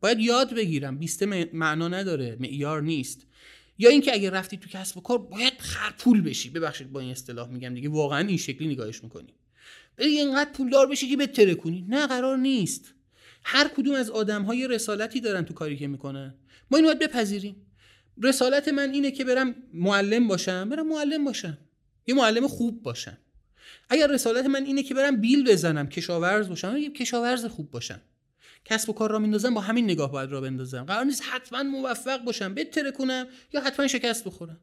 [0.00, 0.98] باید یاد بگیرم.
[0.98, 1.22] 20
[1.52, 2.36] معنا نداره.
[2.40, 3.26] معیار نیست.
[3.78, 6.50] یا اینکه اگر رفتی تو کسب و کار باید خرپول بشی.
[6.50, 7.88] ببخشید با این اصطلاح میگم دیگه.
[7.88, 9.34] واقعا این شکلی نگاهش می‌کنیم
[9.96, 11.86] بری اینقدر پولدار بشی که بتره کنی.
[11.88, 12.94] نه قرار نیست.
[13.44, 16.34] هر کدوم از آدم های رسالتی دارن تو کاری که می‌کنن.
[16.70, 17.66] ما اینو باید بپذیریم.
[18.22, 20.68] رسالت من اینه که برم معلم باشم.
[20.68, 21.58] برم معلم باشم.
[22.06, 23.18] یه معلم خوب باشم.
[23.88, 28.00] اگر رسالت من اینه که برم بیل بزنم کشاورز باشم یه کشاورز خوب باشم.
[28.64, 30.84] کسب و کار را میندازم با همین نگاه باید را بندازم.
[30.84, 34.60] قرار نیست حتما موفق باشم بتره کنم یا حتما شکست بخورم.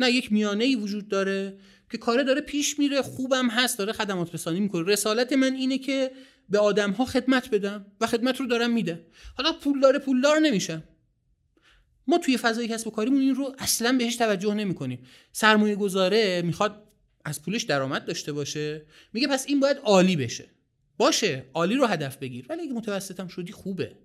[0.00, 1.58] نه یک میانه ای وجود داره
[1.90, 4.92] که کاره داره پیش میره خوبم هست داره خدمات رسانی می‌کنه.
[4.92, 6.10] رسالت من اینه که
[6.48, 9.06] به آدم ها خدمت بدم و خدمت رو دارم میده.
[9.36, 10.82] حالا پولدار پولدار نمیشم
[12.06, 15.06] ما توی فضای کسب و کاریمون این رو اصلا بهش توجه نمی‌کنیم.
[15.32, 16.82] سرمایه گذاره می‌خواد
[17.24, 18.86] از پولش درآمد داشته باشه.
[19.12, 20.50] میگه پس این باید عالی بشه.
[20.96, 22.46] باشه عالی رو هدف بگیر.
[22.48, 23.96] ولی اگه متوسطم شدی خوبه.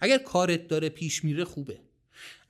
[0.00, 1.80] اگر کارت داره پیش میره خوبه.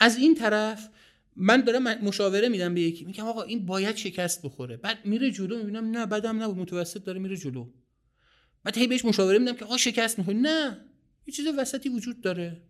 [0.01, 0.89] از این طرف
[1.37, 3.05] من دارم مشاوره میدم به یکی.
[3.05, 4.77] میگم آقا این باید شکست بخوره.
[4.77, 6.57] بعد میره جلو می‌بینم نه بعدم نبود.
[6.59, 7.69] متوسط داره میره جلو.
[8.65, 10.81] بعد هی بهش مشاوره میدم که آقا شکست می‌خوره نه.
[11.27, 12.63] یه چیز وسطی وجود داره.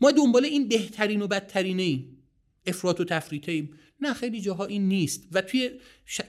[0.00, 2.16] ما دنبال این بهترین و بدترینه ایم.
[2.66, 3.70] افراط و تفریطه ایم.
[4.00, 5.28] نه خیلی جاها این نیست.
[5.32, 5.70] و توی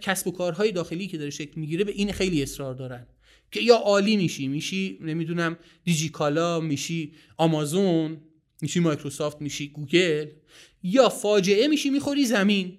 [0.01, 3.07] کسب و کارهای داخلی که داره شکل می‌گیره به این خیلی اصرار دارن.
[3.51, 8.17] که یا عالی میشی میشی نمی‌دونم دیجیکالا میشی آمازون
[8.61, 10.27] میشی مایکروسافت میشی گوگل.
[10.83, 12.77] یا فاجعه میشی می‌خوری زمین.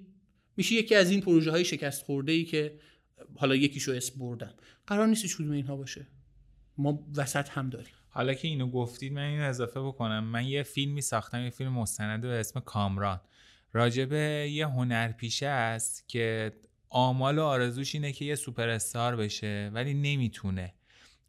[0.57, 2.79] میشی یکی از این پروژه های شکست خورده ای که
[3.37, 4.55] حالا یکیشو اسم بردم.
[4.87, 6.07] قرار نیست کدوم اینها باشه.
[6.79, 7.95] ما وسط هم داریم.
[8.09, 10.25] حالا که اینو گفتید من این اضافه بکنم.
[10.25, 13.21] من یه فیلمی ساختم یه فیلم مستند به اسم کامران.
[13.73, 16.53] راجبه یه هنرپیشه است که
[16.89, 20.75] آمال و آرزوش اینه که یه سوپر استار بشه ولی نمی‌تونه.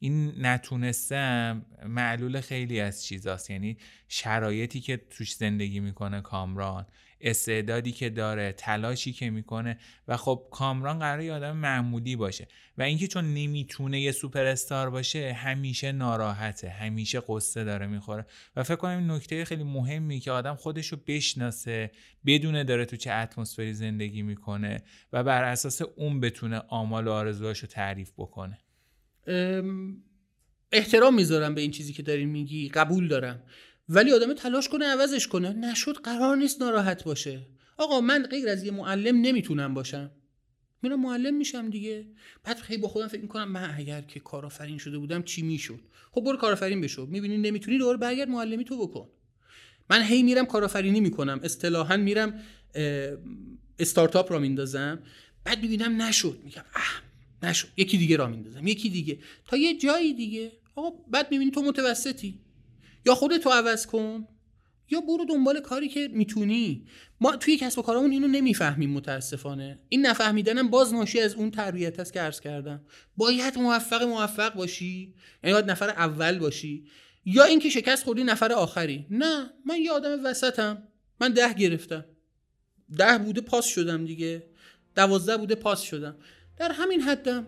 [0.03, 3.49] این نتونستم معلول خیلی از چیزاست.
[3.49, 3.77] یعنی
[4.07, 6.85] شرایطی که توش زندگی می‌کنه کامران
[7.21, 9.77] استعدادی که داره تلاشی که می‌کنه
[10.07, 12.47] و خب کامران قرار آدم معمولی باشه.
[12.77, 18.25] و اینکه چون نمی‌تونه یه سوپر استار باشه همیشه ناراحته همیشه قصه داره می‌خوره.
[18.55, 21.91] و فکر کنم این نکته خیلی مهمی که آدم خودش رو بشناسه
[22.25, 24.83] بدونه داره تو چه اتمسفری زندگی می‌کنه
[25.13, 28.57] و بر اساس اون بتونه آمال و آرزوهاش رو تعریف بکنه.
[30.71, 33.43] احترام می‌ذارم به این چیزی که دارین میگی قبول دارم.
[33.89, 35.53] ولی آدم تلاش کنه عوضش کنه.
[35.53, 37.47] نشد قرار نیست ناراحت باشه.
[37.77, 40.11] آقا من غیر از یه معلم نمی‌تونم باشم.
[40.81, 42.07] میرم معلم میشم دیگه.
[42.43, 45.79] بعد خیلی با خودم فکر می‌کنم من اگر که کارآفرین شده بودم چی می‌شد؟
[46.11, 47.05] خب برو کارآفرین بشو.
[47.05, 49.09] می‌بینی نمی‌تونی؟ دوباره برگرد معلمی تو بکن.
[49.89, 51.39] من هی میرم کارآفرینی می‌کنم.
[51.43, 52.39] اصطلاحا میرم
[53.79, 54.99] استارتاپ را میندازم.
[55.43, 56.39] بعد می‌بینم نشد.
[56.43, 57.01] میگم اه
[57.43, 59.19] نشد یکی دیگه را میندازم یکی دیگه.
[59.47, 60.51] تا یه جایی دیگه.
[60.75, 62.39] آقا بعد می‌بینی تو متوسطی.
[63.05, 64.27] یا خودتو عوض کن.
[64.89, 66.85] یا برو دنبال کاری که می‌تونی.
[67.21, 69.79] ما توی کسب و کارمون اینو نمی‌فهمیم متاسفانه.
[69.89, 72.85] این نفهمیدنم باز ناشی از اون تربیت است که عرض کردم.
[73.17, 75.13] باید موفق موفق باشی.
[75.43, 76.85] یعنی باید نفر اول باشی.
[77.25, 79.05] یا اینکه شکست خوردی نفر آخری.
[79.09, 80.83] نه من یه آدم وسطم.
[81.21, 82.05] من ده گرفتم.
[82.97, 84.43] ده بوده پاس شدم دیگه.
[84.95, 86.15] دوازده بوده پاس شدم.
[86.57, 87.45] در همین حدم.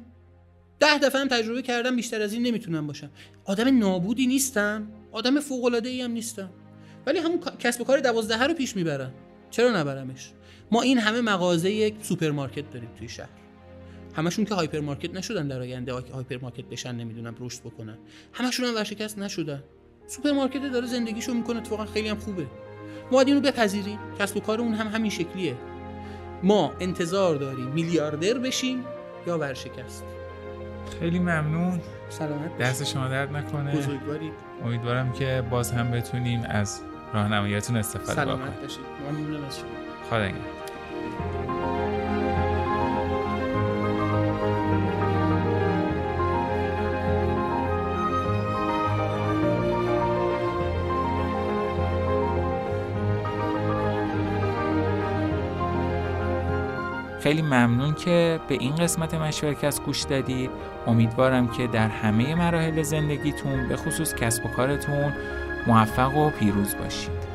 [0.80, 3.10] ده دفعه هم تجربه کردم بیشتر از این نمی‌تونم باشم.
[3.45, 4.88] آدم نابودی نیستم.
[5.12, 6.49] آدم فوق العاده ای هم نیستم.
[7.06, 9.14] ولی همون کسب و کار دوازده رو پیش می‌برم.
[9.51, 10.32] چرا نبرمش؟
[10.72, 13.30] ما این همه مغازه یک سوپرمارکت داریم توی شهر.
[14.16, 17.97] همشون که هایپر مارکت نشدن در آینده هایپر مارکت بشن نمی‌دونم رشد بکنن.
[18.34, 19.64] همشون هم ورشکست نشدن.
[20.08, 22.47] سوپرمارکت داره زندگیشو می‌کنه اتفاقا خیلی هم خوبه.
[23.12, 23.99] ما اینو بپذیریم.
[24.20, 25.56] کسب و کار اون هم همین شکلیه.
[26.43, 28.86] ما انتظار داریم میلیاردر بشیم.
[29.28, 30.04] یا ورشکست.
[31.00, 31.82] خیلی ممنون.
[32.10, 33.76] سلامت دست شما درد نکنه.
[33.76, 34.34] بزرگوارید
[34.66, 36.82] امیدوارم که باز هم بتونیم از
[37.14, 38.38] راهنماییاتون استفاده بکنیم.
[38.38, 39.70] سلامت باشید ممنون از شما.
[40.10, 40.55] خدا
[57.26, 60.50] خیلی ممنون که به این قسمت مشورکست گوش دادید
[60.88, 65.14] امیدوارم که در همه مراحل زندگیتون به خصوص کسب و کارتون
[65.68, 67.35] موفق و پیروز باشید.